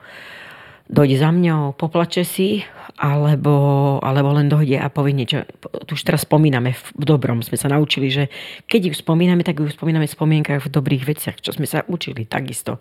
dojde 0.90 1.16
za 1.20 1.32
mňou, 1.32 1.76
poplače 1.80 2.28
si, 2.28 2.64
alebo, 3.00 3.98
alebo 4.06 4.30
len 4.38 4.52
dojde 4.52 4.78
a 4.78 4.88
povie 4.94 5.18
niečo. 5.18 5.50
Tu 5.90 5.98
už 5.98 6.06
teraz 6.06 6.30
spomíname 6.30 6.78
v 6.78 7.04
dobrom. 7.04 7.42
Sme 7.42 7.58
sa 7.58 7.72
naučili, 7.72 8.14
že 8.14 8.30
keď 8.70 8.92
ju 8.92 8.94
spomíname, 8.94 9.42
tak 9.42 9.58
ju 9.58 9.66
spomíname 9.66 10.06
v 10.06 10.14
spomienkach 10.14 10.62
v 10.62 10.70
dobrých 10.70 11.04
veciach, 11.04 11.38
čo 11.42 11.56
sme 11.58 11.66
sa 11.66 11.82
učili 11.90 12.30
takisto. 12.30 12.78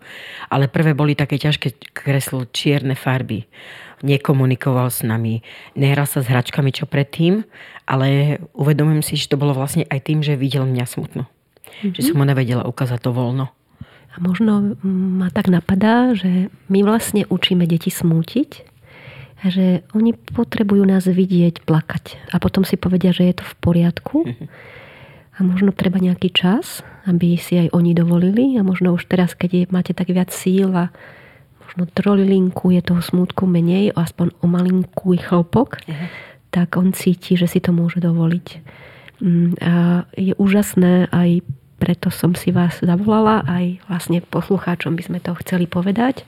Ale 0.53 0.69
prvé 0.69 0.93
boli 0.93 1.17
také 1.17 1.41
ťažké 1.41 1.95
kreslo 1.97 2.45
čierne 2.53 2.93
farby. 2.93 3.49
Nekomunikoval 4.03 4.91
s 4.91 5.01
nami, 5.01 5.41
nehral 5.79 6.05
sa 6.05 6.19
s 6.19 6.27
hračkami, 6.27 6.75
čo 6.75 6.85
predtým, 6.85 7.47
ale 7.87 8.37
uvedomujem 8.51 9.01
si, 9.01 9.15
že 9.15 9.31
to 9.31 9.39
bolo 9.39 9.55
vlastne 9.55 9.87
aj 9.87 9.99
tým, 10.03 10.19
že 10.19 10.35
videl 10.35 10.67
mňa 10.67 10.85
smutno. 10.85 11.23
Mm-hmm. 11.25 11.95
Že 11.95 12.01
som 12.11 12.15
mu 12.19 12.27
nevedela 12.27 12.67
ukázať 12.67 12.99
to 12.99 13.15
voľno. 13.15 13.49
A 14.13 14.17
možno 14.21 14.77
ma 14.85 15.33
tak 15.33 15.49
napadá, 15.49 16.13
že 16.13 16.53
my 16.69 16.85
vlastne 16.85 17.25
učíme 17.25 17.65
deti 17.65 17.89
smútiť 17.89 18.73
že 19.51 19.83
oni 19.91 20.15
potrebujú 20.15 20.87
nás 20.87 21.03
vidieť, 21.03 21.67
plakať. 21.67 22.31
A 22.31 22.39
potom 22.39 22.63
si 22.63 22.79
povedia, 22.79 23.11
že 23.11 23.27
je 23.27 23.35
to 23.35 23.43
v 23.43 23.55
poriadku. 23.59 24.17
A 25.33 25.41
možno 25.41 25.73
treba 25.73 25.97
nejaký 25.97 26.29
čas, 26.29 26.85
aby 27.09 27.35
si 27.35 27.57
aj 27.57 27.73
oni 27.73 27.91
dovolili. 27.91 28.55
A 28.55 28.63
možno 28.63 28.95
už 28.95 29.09
teraz, 29.09 29.35
keď 29.35 29.67
máte 29.73 29.91
tak 29.91 30.13
viac 30.13 30.31
síl 30.31 30.71
a 30.71 30.93
možno 31.65 31.89
trolilinku 31.89 32.71
je 32.71 32.85
toho 32.85 33.01
smútku 33.01 33.49
menej, 33.49 33.91
aspoň 33.97 34.31
o 34.39 34.47
malinkú 34.47 35.17
chlpok, 35.17 35.81
tak 36.53 36.77
on 36.77 36.93
cíti, 36.93 37.33
že 37.33 37.49
si 37.49 37.59
to 37.59 37.73
môže 37.73 37.97
dovoliť. 37.97 38.47
Mm, 39.19 39.51
a 39.59 40.05
je 40.13 40.37
úžasné 40.37 41.09
aj 41.09 41.41
preto 41.83 42.07
som 42.07 42.31
si 42.31 42.55
vás 42.55 42.79
zavolala, 42.79 43.43
aj 43.43 43.83
vlastne 43.91 44.23
poslucháčom 44.23 44.95
by 44.95 45.03
sme 45.03 45.19
to 45.19 45.35
chceli 45.43 45.67
povedať, 45.67 46.23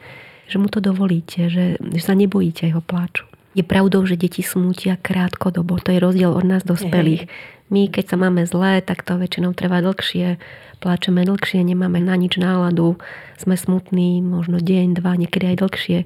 že 0.52 0.60
mu 0.60 0.68
to 0.68 0.84
dovolíte, 0.84 1.48
že, 1.48 1.80
že 1.80 2.02
sa 2.04 2.12
nebojíte 2.12 2.68
jeho 2.68 2.84
pláču. 2.84 3.24
Je 3.56 3.64
pravdou, 3.64 4.04
že 4.04 4.20
deti 4.20 4.44
smútia 4.44 5.00
krátkodobo. 5.00 5.80
To 5.80 5.96
je 5.96 6.04
rozdiel 6.04 6.28
od 6.28 6.44
nás 6.44 6.68
dospelých. 6.68 7.32
My, 7.72 7.88
keď 7.88 8.04
sa 8.04 8.18
máme 8.20 8.44
zlé, 8.44 8.84
tak 8.84 9.08
to 9.08 9.16
väčšinou 9.16 9.56
trvá 9.56 9.80
dlhšie. 9.80 10.36
Pláčeme 10.84 11.24
dlhšie, 11.24 11.64
nemáme 11.64 12.04
na 12.04 12.20
nič 12.20 12.36
náladu, 12.36 13.00
sme 13.40 13.56
smutní 13.56 14.20
možno 14.20 14.60
deň, 14.60 15.00
dva, 15.00 15.16
niekedy 15.16 15.56
aj 15.56 15.58
dlhšie. 15.64 16.00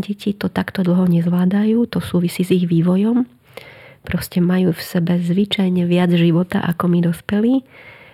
Deti 0.00 0.32
to 0.32 0.48
takto 0.48 0.80
dlho 0.80 1.04
nezvládajú, 1.04 1.84
to 1.92 2.00
súvisí 2.00 2.40
s 2.40 2.56
ich 2.56 2.64
vývojom. 2.64 3.28
Proste 4.08 4.40
majú 4.40 4.72
v 4.72 4.80
sebe 4.80 5.20
zvyčajne 5.20 5.84
viac 5.84 6.08
života 6.16 6.64
ako 6.64 6.88
my 6.88 6.98
dospelí 7.04 7.68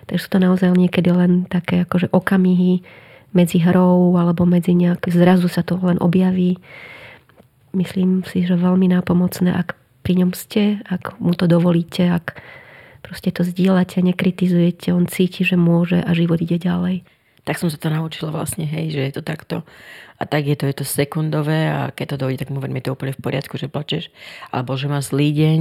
Takže 0.05 0.21
sú 0.21 0.29
to 0.29 0.39
naozaj 0.41 0.69
niekedy 0.73 1.09
len 1.09 1.49
také 1.49 1.81
akože 1.81 2.13
okamihy 2.13 2.85
medzi 3.35 3.59
hrou 3.59 4.15
alebo 4.15 4.47
medzi 4.47 4.71
nejak, 4.77 5.11
zrazu 5.11 5.51
sa 5.51 5.65
to 5.65 5.75
len 5.81 5.99
objaví. 5.99 6.55
Myslím 7.75 8.23
si, 8.23 8.47
že 8.47 8.55
veľmi 8.55 8.87
nápomocné, 8.95 9.51
ak 9.51 9.75
pri 10.05 10.23
ňom 10.23 10.31
ste, 10.31 10.79
ak 10.87 11.19
mu 11.19 11.35
to 11.35 11.49
dovolíte, 11.49 12.07
ak 12.07 12.39
proste 13.03 13.33
to 13.33 13.43
zdieľate, 13.43 13.99
nekritizujete, 13.99 14.93
on 14.95 15.09
cíti, 15.09 15.43
že 15.43 15.59
môže 15.59 15.99
a 15.99 16.11
život 16.15 16.39
ide 16.39 16.61
ďalej. 16.61 17.03
Tak 17.45 17.61
som 17.61 17.69
sa 17.69 17.77
to 17.77 17.93
naučila 17.93 18.33
vlastne, 18.33 18.65
hej, 18.65 18.89
že 18.89 19.01
je 19.05 19.13
to 19.13 19.23
takto. 19.23 19.61
A 20.15 20.23
tak 20.23 20.47
je 20.47 20.55
to, 20.55 20.65
je 20.65 20.79
to 20.79 20.85
sekundové 20.87 21.67
a 21.67 21.91
keď 21.91 22.15
to 22.15 22.21
dojde, 22.25 22.39
tak 22.41 22.49
mu 22.49 22.63
je 22.63 22.85
to 22.87 22.95
úplne 22.95 23.11
v 23.11 23.19
poriadku, 23.19 23.59
že 23.59 23.67
plačeš. 23.67 24.09
Alebo 24.49 24.73
že 24.79 24.87
má 24.87 25.03
zlý 25.03 25.29
deň, 25.35 25.59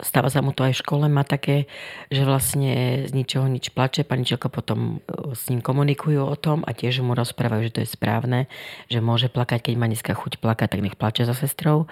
stáva 0.00 0.30
sa 0.30 0.38
mu 0.38 0.54
to 0.54 0.64
aj 0.64 0.78
v 0.78 0.82
škole, 0.86 1.04
má 1.10 1.26
také, 1.26 1.66
že 2.08 2.22
vlastne 2.22 3.04
z 3.04 3.12
ničoho 3.12 3.44
nič 3.50 3.74
plače. 3.74 4.06
Pani 4.06 4.22
potom 4.38 5.02
e, 5.04 5.34
s 5.34 5.50
ním 5.50 5.60
komunikujú 5.60 6.22
o 6.22 6.36
tom 6.38 6.62
a 6.62 6.70
tiež 6.72 7.02
mu 7.02 7.12
rozprávajú, 7.18 7.68
že 7.68 7.74
to 7.74 7.80
je 7.82 7.90
správne, 7.90 8.46
že 8.86 9.02
môže 9.02 9.28
plakať, 9.28 9.68
keď 9.68 9.74
má 9.74 9.90
dneska 9.90 10.14
chuť 10.14 10.38
plakať, 10.38 10.78
tak 10.78 10.80
nech 10.80 10.96
plače 10.96 11.26
za 11.26 11.34
sestrou. 11.34 11.90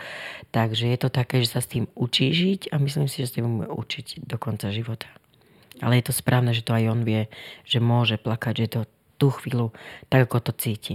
Takže 0.54 0.86
je 0.86 0.98
to 1.02 1.10
také, 1.10 1.42
že 1.42 1.58
sa 1.58 1.60
s 1.60 1.68
tým 1.68 1.90
učí 1.98 2.30
žiť 2.30 2.70
a 2.70 2.78
myslím 2.78 3.10
si, 3.10 3.26
že 3.26 3.28
s 3.28 3.36
tým 3.36 3.66
učiť 3.66 4.24
do 4.24 4.38
konca 4.38 4.70
života. 4.70 5.10
Ale 5.82 6.00
je 6.00 6.08
to 6.08 6.14
správne, 6.14 6.56
že 6.56 6.64
to 6.64 6.72
aj 6.72 6.88
on 6.88 7.02
vie, 7.04 7.28
že 7.68 7.84
môže 7.84 8.16
plakať, 8.16 8.54
že 8.64 8.68
to 8.72 8.80
tú 9.16 9.32
chvíľu 9.32 9.72
tak, 10.08 10.28
ako 10.28 10.50
to 10.50 10.52
cíti. 10.56 10.94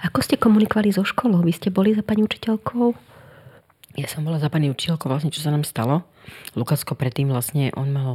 Ako 0.00 0.24
ste 0.24 0.40
komunikovali 0.40 0.88
so 0.94 1.04
školou? 1.04 1.44
Vy 1.44 1.52
ste 1.52 1.68
boli 1.68 1.92
za 1.92 2.00
pani 2.00 2.24
učiteľkou? 2.24 2.96
Ja 3.96 4.08
som 4.08 4.28
bola 4.28 4.36
za 4.36 4.52
pani 4.52 4.68
učiteľkou 4.68 5.08
vlastne, 5.08 5.32
čo 5.32 5.40
sa 5.40 5.52
nám 5.52 5.64
stalo. 5.64 6.04
Lukasko 6.52 6.92
predtým 6.92 7.32
vlastne, 7.32 7.72
on 7.72 7.88
mal 7.92 8.10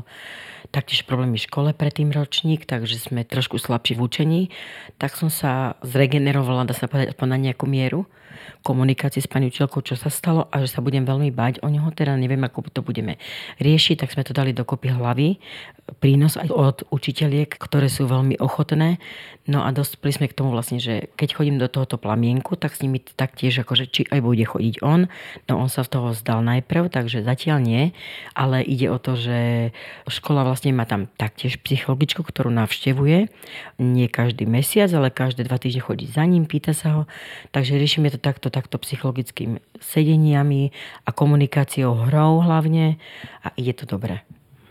taktiež 0.69 1.09
problémy 1.09 1.41
v 1.41 1.45
škole 1.49 1.69
predtým 1.73 2.13
ročník, 2.13 2.69
takže 2.69 3.01
sme 3.01 3.25
trošku 3.25 3.57
slabší 3.57 3.97
v 3.97 4.03
učení. 4.05 4.41
Tak 5.01 5.17
som 5.17 5.33
sa 5.33 5.81
zregenerovala, 5.81 6.69
dá 6.69 6.77
sa 6.77 6.85
povedať, 6.85 7.17
na 7.17 7.37
nejakú 7.37 7.65
mieru 7.65 8.05
komunikácii 8.61 9.23
s 9.23 9.29
pani 9.29 9.49
učiteľkou, 9.49 9.81
čo 9.81 9.95
sa 9.97 10.13
stalo 10.13 10.47
a 10.51 10.61
že 10.61 10.69
sa 10.69 10.83
budem 10.83 11.03
veľmi 11.07 11.33
bať 11.33 11.63
o 11.63 11.67
neho, 11.67 11.89
teda 11.91 12.15
neviem, 12.15 12.41
ako 12.43 12.69
to 12.71 12.81
budeme 12.85 13.17
riešiť, 13.59 14.05
tak 14.05 14.13
sme 14.13 14.23
to 14.27 14.33
dali 14.35 14.51
dokopy 14.53 14.93
hlavy. 14.93 15.41
Prínos 15.99 16.39
aj 16.39 16.49
od 16.53 16.77
učiteľiek, 16.87 17.51
ktoré 17.59 17.91
sú 17.91 18.07
veľmi 18.07 18.39
ochotné. 18.39 19.01
No 19.49 19.65
a 19.65 19.73
dospeli 19.73 20.13
sme 20.13 20.27
k 20.29 20.37
tomu 20.37 20.53
vlastne, 20.53 20.77
že 20.77 21.09
keď 21.17 21.29
chodím 21.33 21.57
do 21.57 21.65
tohoto 21.65 21.97
plamienku, 21.97 22.53
tak 22.55 22.77
s 22.77 22.85
nimi 22.85 23.01
taktiež 23.01 23.65
akože 23.65 23.89
či 23.89 24.01
aj 24.07 24.21
bude 24.21 24.45
chodiť 24.45 24.85
on. 24.85 25.09
No 25.49 25.57
on 25.57 25.67
sa 25.67 25.81
v 25.81 25.91
toho 25.97 26.13
zdal 26.13 26.45
najprv, 26.45 26.93
takže 26.93 27.25
zatiaľ 27.25 27.57
nie, 27.59 27.83
ale 28.37 28.61
ide 28.61 28.87
o 28.93 29.01
to, 29.01 29.17
že 29.17 29.73
škola 30.05 30.45
vlastne 30.45 30.71
má 30.77 30.85
tam 30.85 31.09
taktiež 31.17 31.57
psychologičku, 31.65 32.21
ktorú 32.21 32.53
navštevuje. 32.53 33.33
Nie 33.81 34.07
každý 34.07 34.45
mesiac, 34.45 34.93
ale 34.93 35.09
každé 35.09 35.49
dva 35.49 35.57
týždne 35.57 35.81
chodí 35.81 36.05
za 36.05 36.21
ním, 36.21 36.45
pýta 36.45 36.77
sa 36.77 37.01
ho. 37.01 37.03
Takže 37.49 37.81
riešime 37.81 38.13
to 38.13 38.20
takto, 38.21 38.53
takto 38.53 38.77
psychologickým 38.77 39.57
sedeniami 39.81 40.69
a 41.03 41.09
komunikáciou 41.09 42.07
hrou 42.07 42.45
hlavne 42.45 43.01
a 43.41 43.49
ide 43.57 43.73
to 43.73 43.89
dobre. 43.89 44.21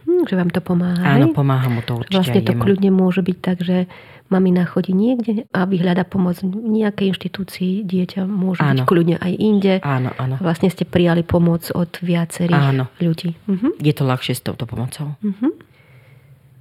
Hm, 0.07 0.25
že 0.30 0.35
vám 0.38 0.50
to 0.54 0.62
pomáha. 0.62 1.19
Áno, 1.19 1.35
pomáha 1.35 1.69
mu 1.69 1.83
to 1.83 2.00
určite. 2.00 2.16
Vlastne 2.16 2.40
to 2.47 2.54
kľudne 2.54 2.90
môže 2.95 3.21
byť 3.21 3.38
tak, 3.42 3.61
že 3.61 3.90
mamina 4.30 4.62
chodí 4.64 4.95
niekde 4.95 5.45
a 5.50 5.66
vyhľada 5.66 6.07
pomoc 6.07 6.38
v 6.40 6.54
nejakej 6.54 7.12
inštitúcii, 7.12 7.83
dieťa 7.83 8.25
môže 8.25 8.62
áno. 8.62 8.73
byť 8.73 8.80
kľudne 8.87 9.16
aj 9.19 9.33
inde. 9.37 9.75
Áno, 9.83 10.14
áno. 10.16 10.38
Vlastne 10.38 10.71
ste 10.71 10.87
prijali 10.87 11.26
pomoc 11.26 11.66
od 11.75 11.90
viacerých 12.00 12.66
áno. 12.78 12.85
ľudí. 13.02 13.35
Uh-huh. 13.50 13.75
Je 13.83 13.92
to 13.92 14.07
ľahšie 14.07 14.38
s 14.38 14.42
touto 14.47 14.64
pomocou. 14.71 15.19
Uh-huh. 15.21 15.52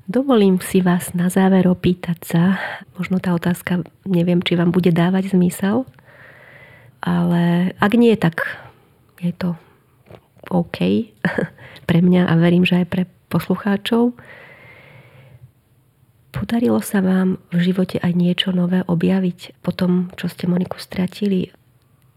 Dovolím 0.09 0.57
si 0.57 0.81
vás 0.81 1.13
na 1.13 1.29
záver 1.29 1.69
opýtať 1.69 2.17
sa, 2.25 2.43
možno 2.97 3.21
tá 3.21 3.37
otázka, 3.37 3.85
neviem, 4.09 4.41
či 4.41 4.57
vám 4.57 4.73
bude 4.73 4.89
dávať 4.89 5.37
zmysel, 5.37 5.85
ale 6.99 7.73
ak 7.79 7.91
nie, 7.95 8.15
tak 8.19 8.43
je 9.19 9.31
to 9.35 9.55
OK 10.51 10.79
pre 11.89 11.99
mňa 11.99 12.27
a 12.27 12.33
verím, 12.35 12.63
že 12.67 12.83
aj 12.83 12.87
pre 12.87 13.03
poslucháčov. 13.29 14.17
Podarilo 16.29 16.77
sa 16.85 17.01
vám 17.01 17.41
v 17.49 17.59
živote 17.73 17.97
aj 17.97 18.13
niečo 18.13 18.53
nové 18.53 18.85
objaviť 18.85 19.65
po 19.65 19.73
tom, 19.73 20.13
čo 20.13 20.29
ste 20.29 20.45
Moniku 20.45 20.77
stratili? 20.77 21.49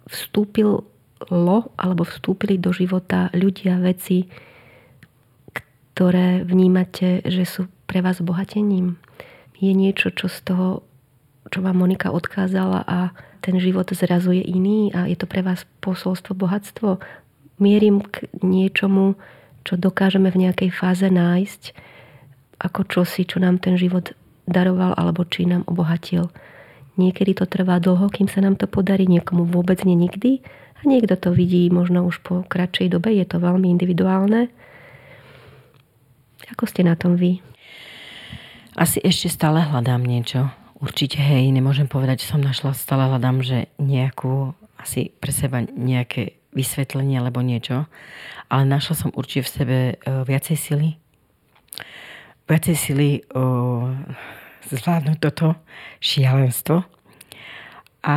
Vstúpilo 0.04 0.84
alebo 1.78 2.02
vstúpili 2.04 2.58
do 2.58 2.74
života 2.74 3.30
ľudia, 3.32 3.78
veci, 3.80 4.26
ktoré 5.92 6.42
vnímate, 6.44 7.22
že 7.24 7.46
sú 7.46 7.70
pre 7.88 8.04
vás 8.04 8.20
obohatením? 8.20 9.00
Je 9.62 9.72
niečo, 9.72 10.10
čo 10.10 10.26
z 10.26 10.38
toho, 10.44 10.68
čo 11.52 11.60
vám 11.60 11.84
Monika 11.84 12.08
odkázala 12.08 12.80
a 12.88 13.12
ten 13.44 13.60
život 13.60 13.92
zrazu 13.92 14.32
je 14.32 14.40
iný 14.40 14.88
a 14.96 15.04
je 15.04 15.20
to 15.20 15.28
pre 15.28 15.44
vás 15.44 15.68
posolstvo, 15.84 16.32
bohatstvo. 16.32 16.96
Mierim 17.60 18.00
k 18.00 18.32
niečomu, 18.40 19.20
čo 19.62 19.76
dokážeme 19.76 20.32
v 20.32 20.48
nejakej 20.48 20.72
fáze 20.72 21.04
nájsť 21.04 21.76
ako 22.62 22.80
čosi, 22.88 23.28
čo 23.28 23.42
nám 23.42 23.60
ten 23.60 23.76
život 23.76 24.14
daroval 24.48 24.94
alebo 24.96 25.28
či 25.28 25.44
nám 25.44 25.66
obohatil. 25.68 26.32
Niekedy 26.96 27.36
to 27.36 27.44
trvá 27.44 27.82
dlho, 27.82 28.08
kým 28.08 28.30
sa 28.30 28.40
nám 28.40 28.56
to 28.56 28.70
podarí, 28.70 29.04
niekomu 29.10 29.44
vôbec 29.44 29.82
nie 29.82 29.98
nikdy 29.98 30.40
a 30.78 30.80
niekto 30.86 31.18
to 31.18 31.34
vidí 31.34 31.66
možno 31.68 32.06
už 32.06 32.22
po 32.22 32.46
kratšej 32.46 32.94
dobe, 32.94 33.10
je 33.12 33.26
to 33.26 33.42
veľmi 33.42 33.66
individuálne. 33.68 34.48
Ako 36.54 36.64
ste 36.70 36.86
na 36.86 36.94
tom 36.94 37.18
vy? 37.18 37.42
Asi 38.78 39.02
ešte 39.02 39.28
stále 39.28 39.62
hľadám 39.66 40.00
niečo. 40.00 40.61
Určite 40.82 41.22
hej, 41.22 41.54
nemôžem 41.54 41.86
povedať, 41.86 42.26
že 42.26 42.34
som 42.34 42.42
našla, 42.42 42.74
stále 42.74 43.06
hľadám, 43.06 43.38
že 43.38 43.70
nejakú, 43.78 44.50
asi 44.82 45.14
pre 45.14 45.30
seba 45.30 45.62
nejaké 45.62 46.42
vysvetlenie 46.50 47.22
alebo 47.22 47.38
niečo, 47.38 47.86
ale 48.50 48.66
našla 48.66 48.94
som 48.98 49.14
určite 49.14 49.46
v 49.46 49.52
sebe 49.54 49.78
uh, 49.94 50.26
viacej 50.26 50.58
sily. 50.58 50.98
Viacej 52.50 52.74
sily 52.74 53.22
uh, 53.30 53.94
zvládnuť 54.74 55.18
toto 55.22 55.54
šialenstvo. 56.02 56.82
A 58.02 58.16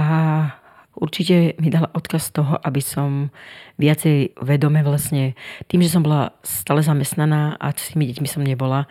určite 0.97 1.53
mi 1.61 1.69
dala 1.69 1.93
odkaz 1.93 2.33
toho, 2.33 2.57
aby 2.65 2.81
som 2.81 3.29
viacej 3.77 4.41
vedome 4.41 4.81
vlastne, 4.81 5.37
tým, 5.69 5.85
že 5.85 5.93
som 5.93 6.01
bola 6.01 6.33
stále 6.41 6.81
zamestnaná 6.81 7.61
a 7.61 7.69
s 7.77 7.93
tými 7.93 8.09
deťmi 8.09 8.25
som 8.25 8.41
nebola, 8.41 8.89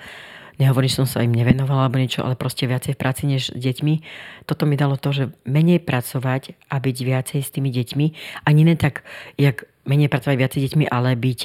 nehovorím, 0.58 0.90
že 0.90 0.98
som 1.02 1.08
sa 1.08 1.24
im 1.24 1.34
nevenovala 1.34 1.88
alebo 1.88 2.00
niečo, 2.00 2.22
ale 2.22 2.38
proste 2.38 2.68
viacej 2.68 2.94
v 2.94 3.00
práci 3.00 3.22
než 3.26 3.54
s 3.54 3.58
deťmi. 3.58 3.94
Toto 4.46 4.64
mi 4.64 4.78
dalo 4.78 4.98
to, 5.00 5.10
že 5.10 5.24
menej 5.48 5.82
pracovať 5.82 6.56
a 6.70 6.78
byť 6.78 6.96
viacej 7.00 7.40
s 7.40 7.52
tými 7.52 7.70
deťmi. 7.72 8.06
Ani 8.46 8.62
ne 8.66 8.74
tak, 8.78 9.02
jak 9.40 9.66
menej 9.84 10.08
pracovať 10.08 10.36
viacej 10.40 10.60
deťmi, 10.68 10.84
ale 10.88 11.16
byť 11.16 11.40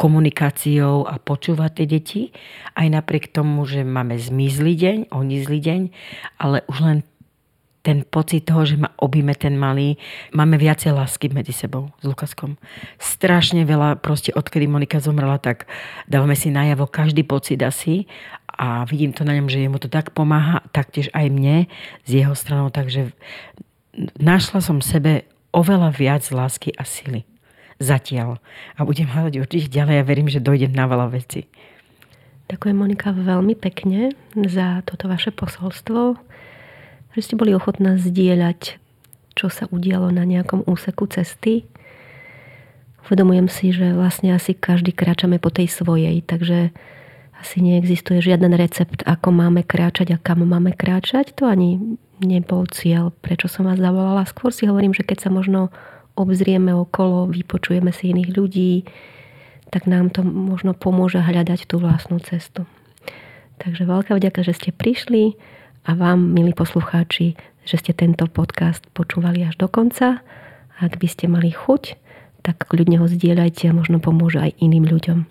komunikáciou 0.00 1.04
a 1.04 1.20
počúvať 1.20 1.70
tie 1.82 1.86
deti. 1.86 2.22
Aj 2.72 2.88
napriek 2.88 3.30
tomu, 3.30 3.64
že 3.68 3.84
máme 3.84 4.16
zmizlý 4.16 4.74
deň, 4.76 4.98
oni 5.12 5.34
zlý 5.44 5.60
deň, 5.60 5.80
ale 6.40 6.64
už 6.72 6.78
len 6.80 6.98
ten 7.82 8.06
pocit 8.06 8.46
toho, 8.46 8.62
že 8.62 8.78
ma 8.78 8.94
objíme 9.02 9.34
ten 9.34 9.58
malý. 9.58 9.98
Máme 10.30 10.54
viacej 10.54 10.94
lásky 10.94 11.28
medzi 11.34 11.50
sebou 11.50 11.90
s 11.98 12.04
Lukaskom. 12.06 12.54
Strašne 12.96 13.66
veľa, 13.66 13.98
proste 13.98 14.30
odkedy 14.30 14.70
Monika 14.70 15.02
zomrela, 15.02 15.42
tak 15.42 15.66
dávame 16.06 16.38
si 16.38 16.54
najavo 16.54 16.86
každý 16.86 17.26
pocit 17.26 17.58
asi 17.60 18.06
a 18.46 18.86
vidím 18.86 19.10
to 19.10 19.26
na 19.26 19.34
ňom, 19.34 19.50
že 19.50 19.66
jemu 19.66 19.82
to 19.82 19.90
tak 19.90 20.14
pomáha, 20.14 20.62
taktiež 20.70 21.10
aj 21.10 21.26
mne 21.26 21.66
z 22.06 22.22
jeho 22.22 22.38
stranou, 22.38 22.70
takže 22.70 23.10
našla 24.22 24.62
som 24.62 24.78
sebe 24.78 25.26
oveľa 25.50 25.90
viac 25.92 26.22
lásky 26.30 26.70
a 26.78 26.86
sily. 26.86 27.26
Zatiaľ. 27.82 28.38
A 28.78 28.86
budem 28.86 29.10
hľadať 29.10 29.42
určite 29.42 29.66
ďalej 29.66 29.96
a 29.98 30.06
verím, 30.06 30.30
že 30.30 30.38
dojdem 30.38 30.70
na 30.70 30.86
veľa 30.86 31.18
veci. 31.18 31.50
Ďakujem 32.46 32.76
Monika 32.78 33.10
veľmi 33.10 33.58
pekne 33.58 34.14
za 34.36 34.86
toto 34.86 35.08
vaše 35.08 35.34
posolstvo 35.34 36.20
že 37.12 37.20
ste 37.20 37.34
boli 37.36 37.52
ochotná 37.52 38.00
zdieľať, 38.00 38.80
čo 39.32 39.46
sa 39.48 39.68
udialo 39.68 40.12
na 40.12 40.24
nejakom 40.24 40.64
úseku 40.68 41.08
cesty. 41.08 41.64
Uvedomujem 43.08 43.48
si, 43.48 43.72
že 43.72 43.96
vlastne 43.96 44.32
asi 44.36 44.56
každý 44.56 44.92
kráčame 44.94 45.36
po 45.42 45.50
tej 45.50 45.68
svojej, 45.68 46.22
takže 46.24 46.70
asi 47.42 47.58
neexistuje 47.58 48.22
žiaden 48.22 48.54
recept, 48.54 49.02
ako 49.02 49.34
máme 49.34 49.66
kráčať 49.66 50.14
a 50.14 50.22
kam 50.22 50.46
máme 50.46 50.78
kráčať. 50.78 51.34
To 51.42 51.50
ani 51.50 51.98
nebol 52.22 52.70
cieľ, 52.70 53.10
prečo 53.10 53.50
som 53.50 53.66
vás 53.66 53.82
zavolala. 53.82 54.22
Skôr 54.30 54.54
si 54.54 54.70
hovorím, 54.70 54.94
že 54.94 55.02
keď 55.02 55.26
sa 55.26 55.30
možno 55.34 55.74
obzrieme 56.14 56.70
okolo, 56.70 57.26
vypočujeme 57.34 57.90
si 57.90 58.14
iných 58.14 58.30
ľudí, 58.30 58.74
tak 59.74 59.90
nám 59.90 60.14
to 60.14 60.22
možno 60.22 60.76
pomôže 60.76 61.18
hľadať 61.18 61.66
tú 61.66 61.82
vlastnú 61.82 62.22
cestu. 62.22 62.68
Takže 63.58 63.88
veľká 63.88 64.14
vďaka, 64.14 64.46
že 64.46 64.52
ste 64.54 64.70
prišli 64.70 65.34
a 65.82 65.98
vám, 65.98 66.30
milí 66.30 66.54
poslucháči, 66.54 67.34
že 67.66 67.76
ste 67.78 67.92
tento 67.94 68.26
podcast 68.30 68.82
počúvali 68.94 69.46
až 69.46 69.58
do 69.58 69.66
konca. 69.66 70.22
Ak 70.78 70.98
by 70.98 71.06
ste 71.06 71.30
mali 71.30 71.50
chuť, 71.50 71.98
tak 72.42 72.66
kľudne 72.66 72.98
ho 72.98 73.06
zdieľajte 73.06 73.70
a 73.70 73.76
možno 73.76 74.02
pomôže 74.02 74.42
aj 74.42 74.58
iným 74.58 74.86
ľuďom. 74.86 75.26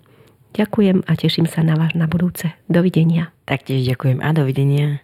Ďakujem 0.52 1.08
a 1.08 1.12
teším 1.16 1.48
sa 1.48 1.64
na 1.64 1.76
vás 1.76 1.96
na 1.96 2.04
budúce. 2.04 2.52
Dovidenia. 2.68 3.32
Taktiež 3.48 3.84
ďakujem 3.88 4.20
a 4.20 4.30
dovidenia. 4.36 5.00